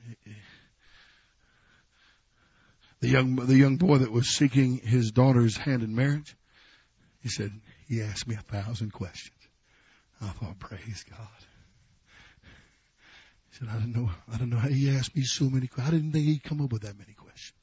[3.01, 6.35] The young, the young boy that was seeking his daughter's hand in marriage.
[7.21, 7.53] He said,
[7.87, 9.42] he asked me a thousand questions.
[10.23, 11.29] Oh, I thought, praise God.
[13.51, 15.89] He said, I don't know, I don't know how he asked me so many questions.
[15.89, 17.59] I didn't think he'd come up with that many questions.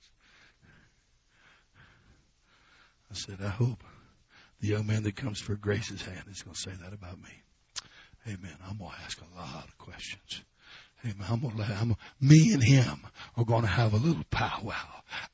[3.12, 3.84] I said, I hope
[4.60, 7.30] the young man that comes for Grace's hand is going to say that about me.
[8.28, 8.56] Amen.
[8.70, 10.44] I'm going to ask a lot of questions.
[11.04, 13.00] I'm gonna let, me and him
[13.38, 14.74] are gonna have a little powwow.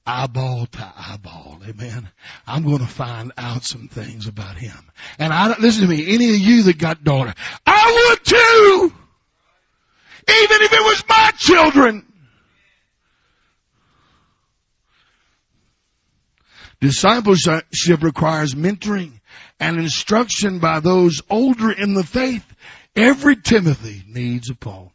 [0.06, 1.60] Eyeball to eyeball.
[1.68, 2.10] Amen.
[2.46, 4.78] I'm gonna find out some things about him.
[5.18, 7.34] And I, don't, listen to me, any of you that got daughter,
[7.66, 8.94] I would too!
[10.28, 12.06] Even if it was my children!
[16.80, 19.20] Discipleship requires mentoring
[19.60, 22.46] and instruction by those older in the faith.
[22.96, 24.95] Every Timothy needs a Paul.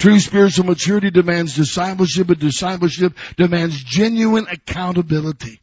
[0.00, 5.60] True spiritual maturity demands discipleship, but discipleship demands genuine accountability.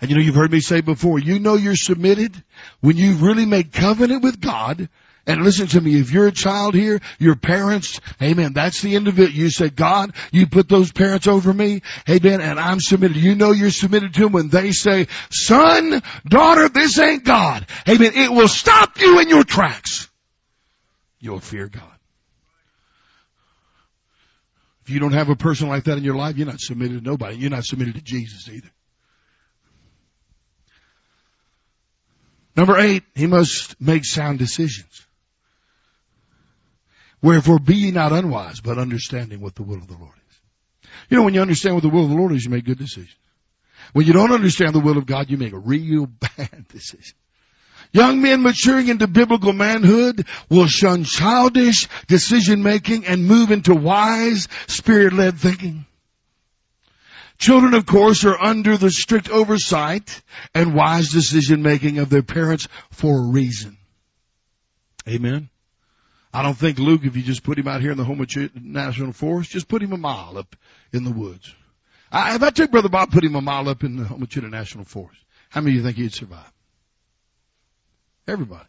[0.00, 2.40] And you know, you've heard me say before, you know you're submitted
[2.80, 4.88] when you really make covenant with God.
[5.26, 9.08] And listen to me, if you're a child here, your parents, amen, that's the end
[9.08, 9.32] of it.
[9.32, 13.16] You say, God, you put those parents over me, amen, and I'm submitted.
[13.16, 17.66] You know you're submitted to them when they say, son, daughter, this ain't God.
[17.88, 18.12] Amen.
[18.14, 20.08] It will stop you in your tracks.
[21.18, 21.82] You'll fear God.
[24.84, 27.04] If you don't have a person like that in your life, you're not submitted to
[27.08, 27.36] nobody.
[27.36, 28.70] You're not submitted to Jesus either.
[32.56, 35.06] Number eight, he must make sound decisions.
[37.22, 40.88] Wherefore be ye not unwise, but understanding what the will of the Lord is.
[41.08, 42.78] You know, when you understand what the will of the Lord is, you make good
[42.78, 43.16] decisions.
[43.92, 46.06] When you don't understand the will of God, you make a real
[46.36, 47.14] bad decision.
[47.92, 54.48] Young men maturing into biblical manhood will shun childish decision making and move into wise,
[54.66, 55.84] spirit-led thinking.
[57.36, 60.22] Children, of course, are under the strict oversight
[60.54, 63.76] and wise decision making of their parents for a reason.
[65.06, 65.50] Amen.
[66.32, 69.12] I don't think Luke, if you just put him out here in the Homochitto National
[69.12, 70.56] Forest, just put him a mile up
[70.92, 71.54] in the woods.
[72.10, 74.84] I, if I took Brother Bob, put him a mile up in the Homochitto National
[74.84, 75.20] Forest,
[75.50, 76.50] how many of you think he'd survive?
[78.26, 78.68] Everybody.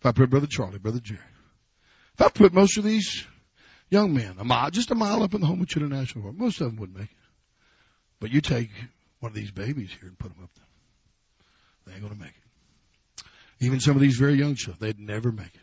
[0.00, 1.20] If I put Brother Charlie, Brother Jerry.
[2.14, 3.24] If I put most of these
[3.90, 6.66] young men a mile, just a mile up in the Homochitto National Park, most of
[6.66, 7.16] them wouldn't make it.
[8.20, 8.70] But you take
[9.20, 10.64] one of these babies here and put them up there.
[11.86, 13.24] They ain't going to make it.
[13.60, 15.60] Even some of these very young children, they'd never make it.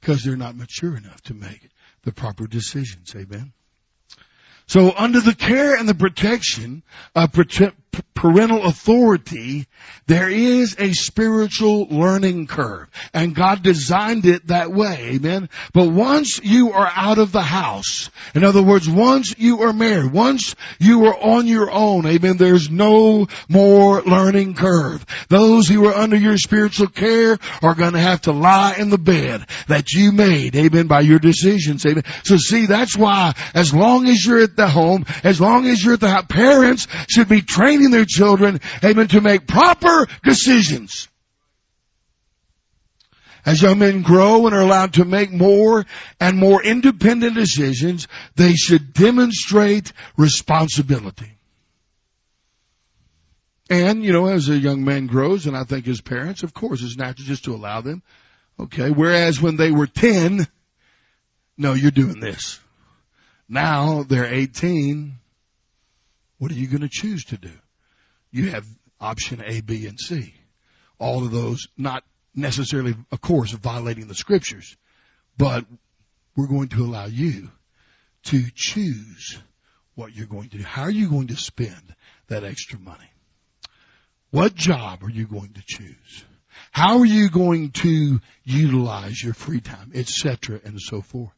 [0.00, 1.68] Because they're not mature enough to make
[2.02, 3.14] the proper decisions.
[3.14, 3.52] Amen.
[4.66, 6.82] So under the care and the protection
[7.14, 7.32] of
[8.14, 9.66] parental authority,
[10.06, 12.88] there is a spiritual learning curve.
[13.12, 15.48] And God designed it that way, amen?
[15.72, 20.12] But once you are out of the house, in other words, once you are married,
[20.12, 25.04] once you are on your own, amen, there's no more learning curve.
[25.28, 29.46] Those who are under your spiritual care are gonna have to lie in the bed
[29.68, 32.04] that you made, amen, by your decisions, amen.
[32.24, 35.94] So see, that's why as long as you're at the home, as long as you're
[35.94, 41.08] at the house, parents should be training their children, amen, to make proper decisions.
[43.44, 45.86] As young men grow and are allowed to make more
[46.18, 51.38] and more independent decisions, they should demonstrate responsibility.
[53.70, 56.82] And, you know, as a young man grows, and I think his parents, of course,
[56.82, 58.02] it's natural just to allow them.
[58.58, 60.46] Okay, whereas when they were 10,
[61.56, 62.58] no, you're doing this.
[63.48, 65.14] Now they're 18.
[66.38, 67.52] What are you going to choose to do?
[68.36, 68.66] You have
[69.00, 70.34] option A, B, and C.
[70.98, 74.76] All of those not necessarily, of course, violating the scriptures,
[75.38, 75.64] but
[76.36, 77.50] we're going to allow you
[78.24, 79.38] to choose
[79.94, 80.62] what you're going to do.
[80.62, 81.94] How are you going to spend
[82.28, 83.10] that extra money?
[84.32, 86.24] What job are you going to choose?
[86.72, 91.32] How are you going to utilize your free time, etc., and so forth?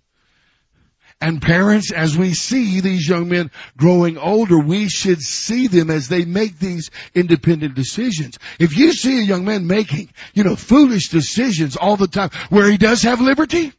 [1.20, 6.09] And parents, as we see these young men growing older, we should see them as
[6.09, 8.38] they make these independent decisions.
[8.61, 12.70] If you see a young man making, you know, foolish decisions all the time, where
[12.70, 13.72] he does have liberty,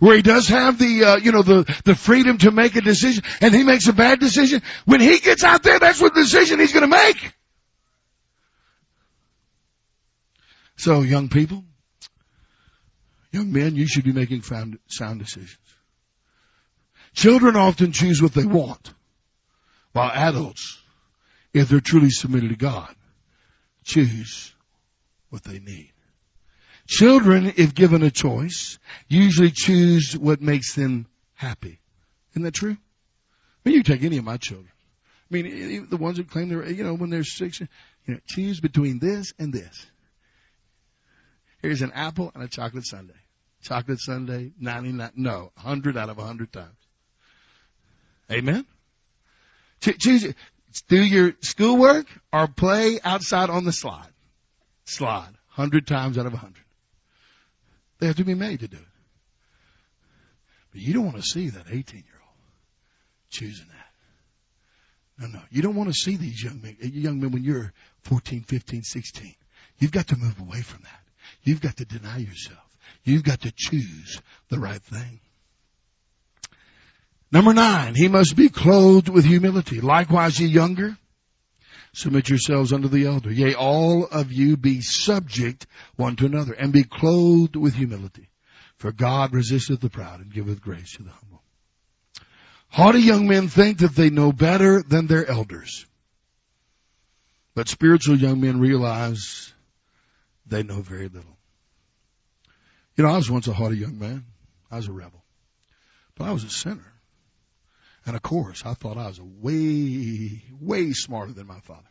[0.00, 3.22] where he does have the, uh, you know, the, the freedom to make a decision,
[3.40, 6.72] and he makes a bad decision, when he gets out there, that's what decision he's
[6.72, 7.32] gonna make.
[10.76, 11.64] So young people,
[13.30, 15.56] young men, you should be making sound decisions.
[17.14, 18.92] Children often choose what they want,
[19.92, 20.82] while adults,
[21.52, 22.94] if they're truly submitted to God,
[23.84, 24.52] choose
[25.30, 25.92] what they need.
[26.86, 31.80] Children, if given a choice, usually choose what makes them happy.
[32.32, 32.76] Isn't that true?
[32.76, 34.70] I mean, you take any of my children.
[35.30, 37.68] I mean, the ones that claim they're, you know, when they're six, you
[38.06, 39.86] know, choose between this and this.
[41.62, 43.14] Here's an apple and a chocolate sundae.
[43.62, 46.76] Chocolate sundae, 99, no, 100 out of 100 times.
[48.30, 48.66] Amen?
[49.80, 50.34] Choose
[50.88, 54.08] do your schoolwork or play outside on the slide.
[54.84, 55.32] Slide.
[55.48, 56.64] Hundred times out of a hundred.
[58.00, 58.82] They have to be made to do it.
[60.72, 62.38] But you don't want to see that 18 year old
[63.30, 63.84] choosing that.
[65.18, 65.40] No, no.
[65.50, 67.72] You don't want to see these young men, young men when you're
[68.02, 69.34] 14, 15, 16.
[69.78, 71.00] You've got to move away from that.
[71.44, 72.58] You've got to deny yourself.
[73.04, 75.20] You've got to choose the right thing.
[77.34, 79.80] Number nine, he must be clothed with humility.
[79.80, 80.96] Likewise, ye younger,
[81.92, 83.32] submit yourselves unto the elder.
[83.32, 85.66] Yea, all of you be subject
[85.96, 88.28] one to another, and be clothed with humility.
[88.76, 91.42] For God resisteth the proud and giveth grace to the humble.
[92.68, 95.86] Haughty young men think that they know better than their elders.
[97.56, 99.52] But spiritual young men realize
[100.46, 101.36] they know very little.
[102.94, 104.24] You know, I was once a haughty young man.
[104.70, 105.24] I was a rebel.
[106.14, 106.93] But I was a sinner.
[108.06, 111.88] And of course, I thought I was way, way smarter than my father.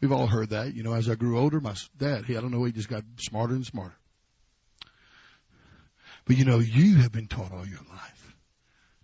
[0.00, 0.74] We've all heard that.
[0.74, 3.02] You know, as I grew older, my dad, he, I don't know, he just got
[3.18, 3.96] smarter and smarter.
[6.24, 8.36] But you know, you have been taught all your life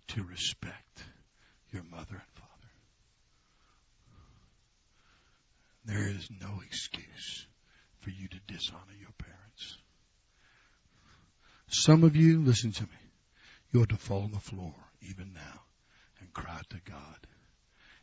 [0.09, 1.03] to respect
[1.71, 2.47] your mother and father.
[5.85, 7.45] There is no excuse
[7.99, 9.77] for you to dishonor your parents.
[11.67, 13.11] Some of you, listen to me,
[13.71, 15.66] you ought to fall on the floor even now
[16.19, 17.27] and cry to God.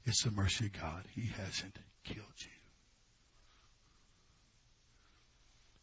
[0.04, 1.04] It's the mercy of God.
[1.14, 2.48] He hasn't killed you.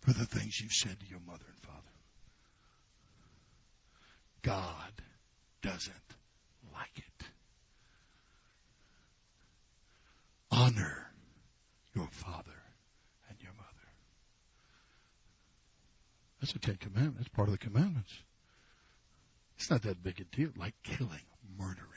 [0.01, 1.77] For the things you've said to your mother and father.
[4.41, 4.91] God
[5.61, 5.95] doesn't
[6.73, 7.25] like it.
[10.51, 11.11] Honor
[11.95, 12.63] your father
[13.29, 13.67] and your mother.
[16.39, 17.17] That's the Ten Commandments.
[17.19, 18.11] That's part of the commandments.
[19.57, 21.21] It's not that big a deal, like killing,
[21.59, 21.90] murdering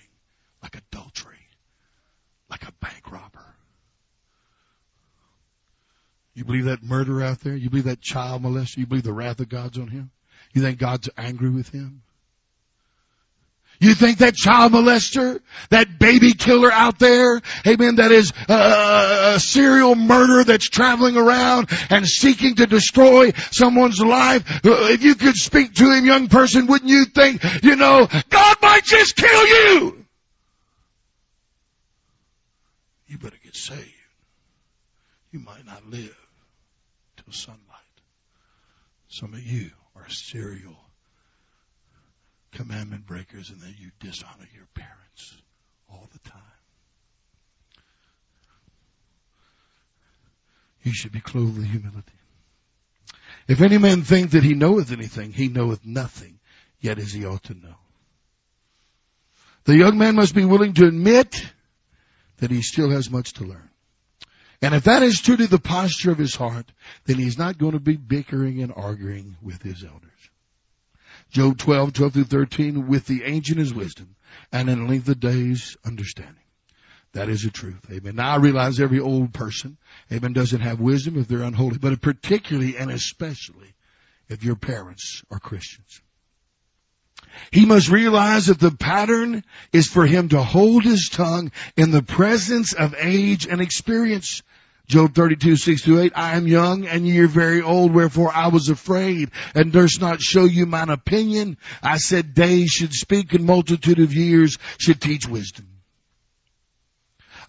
[0.65, 1.47] like adultery,
[2.49, 3.55] like a bank robber.
[6.35, 7.55] You believe that murderer out there?
[7.55, 8.79] You believe that child molester?
[8.79, 10.11] You believe the wrath of God's on him?
[10.55, 12.01] You think God's angry with him?
[13.79, 19.41] You think that child molester, that baby killer out there, amen, that is a, a
[19.41, 25.35] serial murderer that's traveling around and seeking to destroy someone's life, uh, if you could
[25.35, 30.05] speak to him, young person, wouldn't you think, you know, God might just kill you?
[33.15, 33.91] you better get saved.
[35.33, 36.17] You might not live
[37.17, 37.61] till sunlight.
[39.09, 40.77] Some of you are serial
[42.53, 45.37] commandment breakers and that you dishonor your parents
[45.91, 46.41] all the time.
[50.83, 52.13] You should be clothed with humility.
[53.49, 56.39] If any man think that he knoweth anything, he knoweth nothing,
[56.81, 57.75] yet as he ought to know.
[59.65, 61.54] The young man must be willing to admit
[62.39, 63.71] that he still has much to learn.
[64.63, 66.73] And if that is truly the posture of his heart,
[67.05, 70.11] then he's not going to be bickering and arguing with his elders.
[71.31, 74.15] Job 12, 12 through 13, with the ancient is wisdom,
[74.53, 76.37] and in length of days understanding.
[77.13, 77.85] That is the truth.
[77.91, 78.17] Amen.
[78.17, 79.77] Now I realize every old person,
[80.13, 83.75] amen, doesn't have wisdom if they're unholy, but particularly and especially
[84.29, 86.01] if your parents are Christians.
[87.51, 92.03] He must realize that the pattern is for him to hold his tongue in the
[92.03, 94.43] presence of age and experience.
[94.87, 98.49] Job 32, 6 to 8, I am young and ye are very old, wherefore I
[98.49, 101.57] was afraid and durst not show you mine opinion.
[101.83, 105.69] I said days should speak and multitude of years should teach wisdom.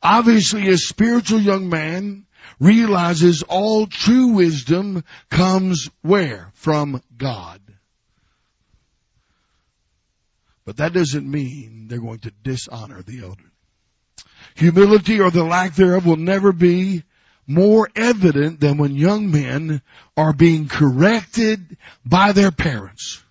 [0.02, 2.26] Obviously a spiritual young man
[2.60, 6.52] realizes all true wisdom comes where?
[6.54, 7.60] From God.
[10.66, 13.52] But that doesn't mean they're going to dishonor the elder.
[14.56, 17.04] Humility or the lack thereof will never be
[17.48, 19.82] more evident than when young men
[20.18, 23.24] are being corrected by their parents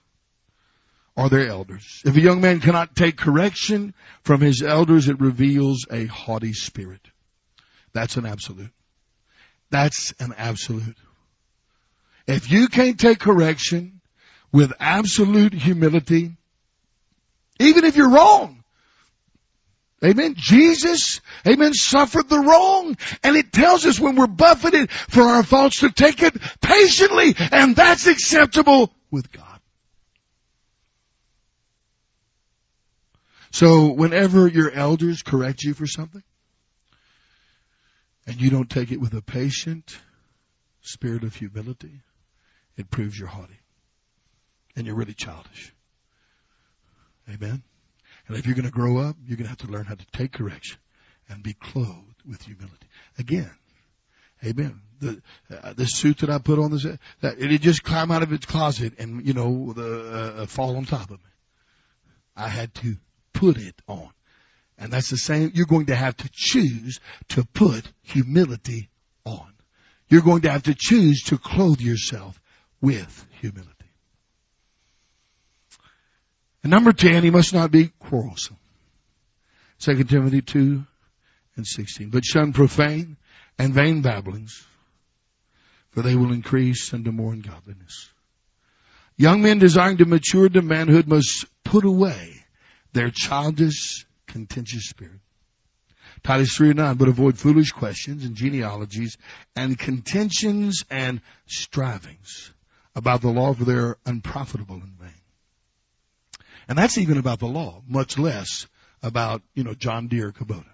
[1.16, 2.02] or their elders.
[2.05, 7.01] If a young man cannot take correction from his elders, it reveals a haughty spirit.
[7.93, 8.70] That's an absolute.
[9.70, 10.97] That's an absolute.
[12.27, 14.01] If you can't take correction
[14.52, 16.36] with absolute humility,
[17.59, 18.64] even if you're wrong,
[20.05, 20.35] Amen.
[20.36, 22.97] Jesus, amen, suffered the wrong.
[23.22, 27.35] And it tells us when we're buffeted for our faults to take it patiently.
[27.39, 29.60] And that's acceptable with God.
[33.51, 36.22] So whenever your elders correct you for something,
[38.26, 39.97] and you don't take it with a patient
[40.82, 42.01] spirit of humility,
[42.76, 43.60] it proves you're haughty.
[44.76, 45.72] And you're really childish.
[47.29, 47.63] Amen.
[48.27, 50.07] And if you're going to grow up, you're going to have to learn how to
[50.13, 50.79] take correction
[51.29, 52.87] and be clothed with humility.
[53.19, 53.51] Again,
[54.45, 54.81] amen.
[55.01, 56.85] The uh, the suit that I put on this,
[57.21, 60.77] that it just climb out of its closet and you know the uh, uh, fall
[60.77, 61.31] on top of me.
[62.37, 62.97] I had to
[63.33, 64.11] put it on,
[64.79, 65.51] and that's the same.
[65.55, 68.89] You're going to have to choose to put humility
[69.25, 69.53] on.
[70.09, 72.41] You're going to have to choose to clothe yourself
[72.81, 73.74] with humility.
[76.65, 78.57] And number 10, he must not be quarrelsome.
[79.81, 80.82] 2 Timothy 2
[81.57, 82.09] and 16.
[82.09, 83.19] But shun profane
[83.59, 84.66] and vain babblings,
[85.91, 88.09] for they will increase unto more ungodliness.
[89.19, 92.47] Young men desiring to mature to manhood must put away
[92.95, 95.20] their childish, contentious spirit.
[96.23, 99.19] Titus 3 and 9, but avoid foolish questions and genealogies
[99.55, 102.53] and contentions and strivings
[102.97, 105.11] about the law for they are unprofitable and vain.
[106.69, 108.66] And that's even about the law, much less
[109.03, 110.65] about, you know, John Deere Kubota.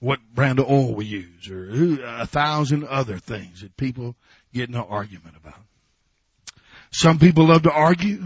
[0.00, 4.14] What brand of oil we use or a thousand other things that people
[4.54, 5.60] get in an argument about.
[6.90, 8.24] Some people love to argue.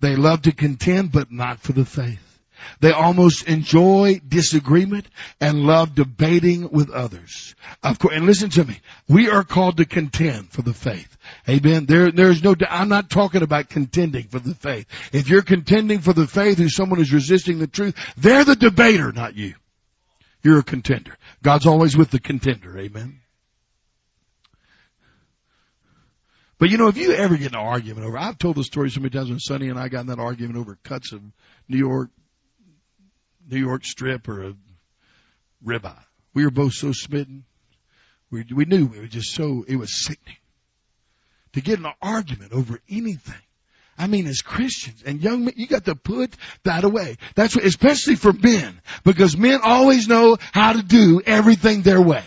[0.00, 2.33] They love to contend, but not for the faith.
[2.80, 5.06] They almost enjoy disagreement
[5.40, 7.54] and love debating with others.
[7.82, 8.80] Of course, and listen to me.
[9.08, 11.16] We are called to contend for the faith.
[11.48, 11.86] Amen.
[11.86, 14.86] There, there's no, I'm not talking about contending for the faith.
[15.12, 19.12] If you're contending for the faith and someone is resisting the truth, they're the debater,
[19.12, 19.54] not you.
[20.42, 21.16] You're a contender.
[21.42, 22.78] God's always with the contender.
[22.78, 23.20] Amen.
[26.58, 28.90] But you know, if you ever get in an argument over, I've told the story
[28.90, 31.20] so many times when Sonny and I got in that argument over cuts of
[31.68, 32.10] New York
[33.48, 34.54] New York strip or a
[35.64, 36.04] ribeye.
[36.32, 37.44] We were both so smitten.
[38.30, 40.36] We, we knew we were just so, it was sickening.
[41.52, 43.34] To get in an argument over anything.
[43.96, 47.16] I mean, as Christians and young men, you got to put that away.
[47.36, 52.24] That's what, especially for men, because men always know how to do everything their way.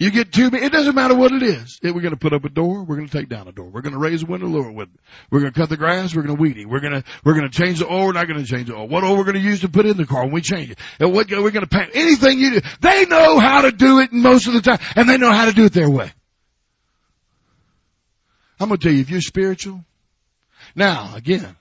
[0.00, 1.78] You get two, it doesn't matter what it is.
[1.82, 2.84] We're going to put up a door.
[2.84, 3.68] We're going to take down a door.
[3.68, 4.98] We're going to raise a window, lower a window.
[5.30, 6.16] We're going to cut the grass.
[6.16, 6.66] We're going to weed.
[6.66, 8.06] We're going to, we're going to change the oil.
[8.06, 8.88] We're not going to change the oil.
[8.88, 10.78] What oil we're going to use to put in the car when we change it.
[10.98, 11.90] And what we're going to paint.
[11.92, 12.68] Anything you do.
[12.80, 15.52] They know how to do it most of the time and they know how to
[15.52, 16.10] do it their way.
[18.58, 19.84] I'm going to tell you, if you're spiritual,
[20.74, 21.56] now again,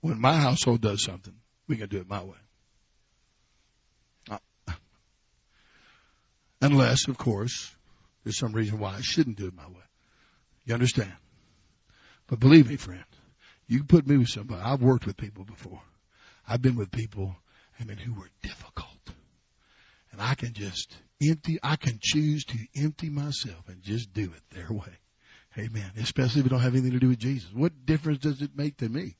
[0.00, 1.34] when my household does something,
[1.68, 2.38] we can do it my way.
[6.60, 7.74] Unless, of course,
[8.24, 9.82] there's some reason why I shouldn't do it my way.
[10.64, 11.12] You understand?
[12.26, 13.04] But believe me, friend,
[13.66, 14.60] you can put me with somebody.
[14.62, 15.80] I've worked with people before.
[16.46, 17.34] I've been with people,
[17.78, 18.86] I mean, who were difficult.
[20.12, 24.54] And I can just empty, I can choose to empty myself and just do it
[24.54, 24.98] their way.
[25.58, 25.90] Amen.
[25.98, 27.50] Especially if it don't have anything to do with Jesus.
[27.52, 29.16] What difference does it make to me?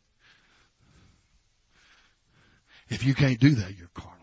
[2.88, 4.19] If you can't do that, you're carnal.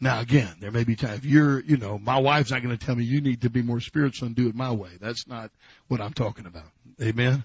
[0.00, 2.94] Now again, there may be times, you're, you know, my wife's not going to tell
[2.94, 4.90] me you need to be more spiritual and do it my way.
[5.00, 5.50] That's not
[5.88, 6.70] what I'm talking about.
[7.02, 7.44] Amen.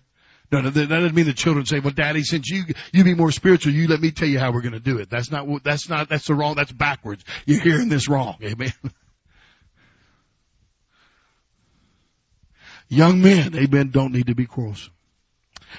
[0.52, 3.32] No, no, that doesn't mean the children say, well, daddy, since you, you be more
[3.32, 5.10] spiritual, you let me tell you how we're going to do it.
[5.10, 7.24] That's not what, that's not, that's the wrong, that's backwards.
[7.48, 8.38] You're hearing this wrong.
[8.44, 8.72] Amen.
[12.88, 14.94] Young men, amen, don't need to be quarrelsome.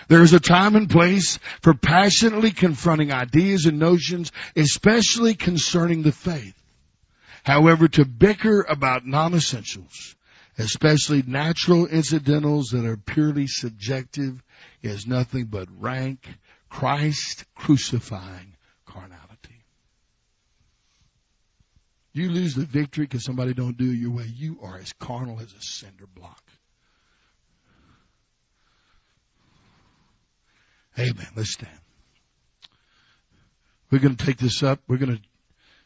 [0.09, 6.11] There is a time and place for passionately confronting ideas and notions, especially concerning the
[6.11, 6.61] faith.
[7.45, 10.17] However, to bicker about non-essentials,
[10.57, 14.43] especially natural incidentals that are purely subjective,
[14.83, 16.27] is nothing but rank,
[16.71, 18.57] Christ crucifying
[18.87, 19.65] carnality.
[22.15, 24.33] You lose the victory because somebody don't do it your way.
[24.35, 26.43] You are as carnal as a cinder block.
[30.99, 31.27] Amen.
[31.37, 31.79] Let's stand.
[33.91, 34.81] We're going to take this up.
[34.89, 35.23] We're going to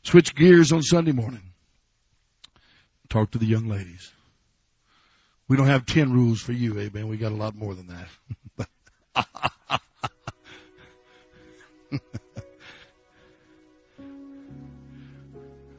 [0.03, 1.48] switch gears on Sunday morning.
[3.09, 4.13] Talk to the young ladies.
[5.49, 7.09] We don't have 10 rules for you, amen.
[7.09, 8.09] We got a lot more than that.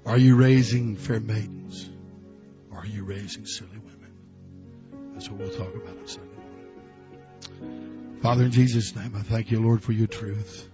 [0.08, 1.88] Are you raising fair maidens?
[2.74, 4.12] Are you raising silly women?
[5.14, 6.34] That's what we'll talk about on Sunday
[7.62, 8.20] morning.
[8.24, 10.68] Father, in Jesus' name, I thank you, Lord, for your truth.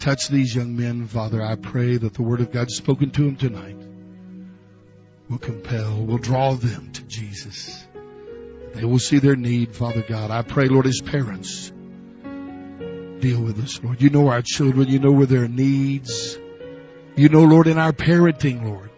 [0.00, 1.40] Touch these young men, Father.
[1.40, 3.76] I pray that the word of God spoken to them tonight
[5.32, 7.86] will compel, will draw them to Jesus.
[8.74, 10.30] They will see their need, Father God.
[10.30, 11.72] I pray, Lord, as parents,
[13.20, 14.02] deal with us, Lord.
[14.02, 14.88] You know our children.
[14.88, 16.38] You know where their needs.
[17.16, 18.90] You know, Lord, in our parenting, Lord,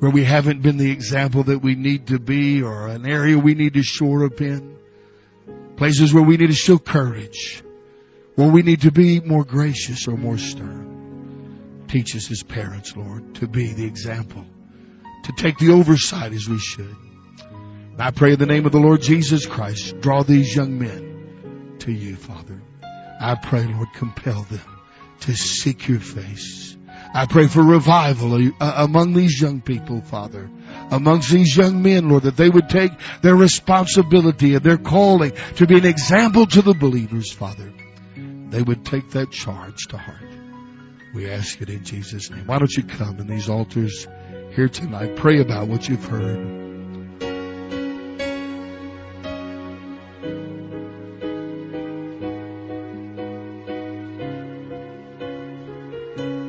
[0.00, 3.54] where we haven't been the example that we need to be or an area we
[3.54, 4.76] need to shore up in.
[5.76, 7.62] Places where we need to show courage.
[8.34, 11.84] Where we need to be more gracious or more stern.
[11.88, 14.44] Teach us as parents, Lord, to be the example.
[15.24, 16.96] To take the oversight as we should.
[17.92, 21.76] And I pray in the name of the Lord Jesus Christ, draw these young men
[21.80, 22.60] to you, Father.
[23.20, 24.60] I pray, Lord, compel them
[25.20, 26.76] to seek your face.
[27.14, 30.50] I pray for revival uh, among these young people, Father.
[30.90, 35.66] Amongst these young men, Lord, that they would take their responsibility and their calling to
[35.66, 37.72] be an example to the believers, Father.
[38.16, 40.18] They would take that charge to heart.
[41.14, 42.46] We ask it in Jesus' name.
[42.46, 44.06] Why don't you come in these altars
[44.54, 45.16] here tonight?
[45.16, 46.61] Pray about what you've heard.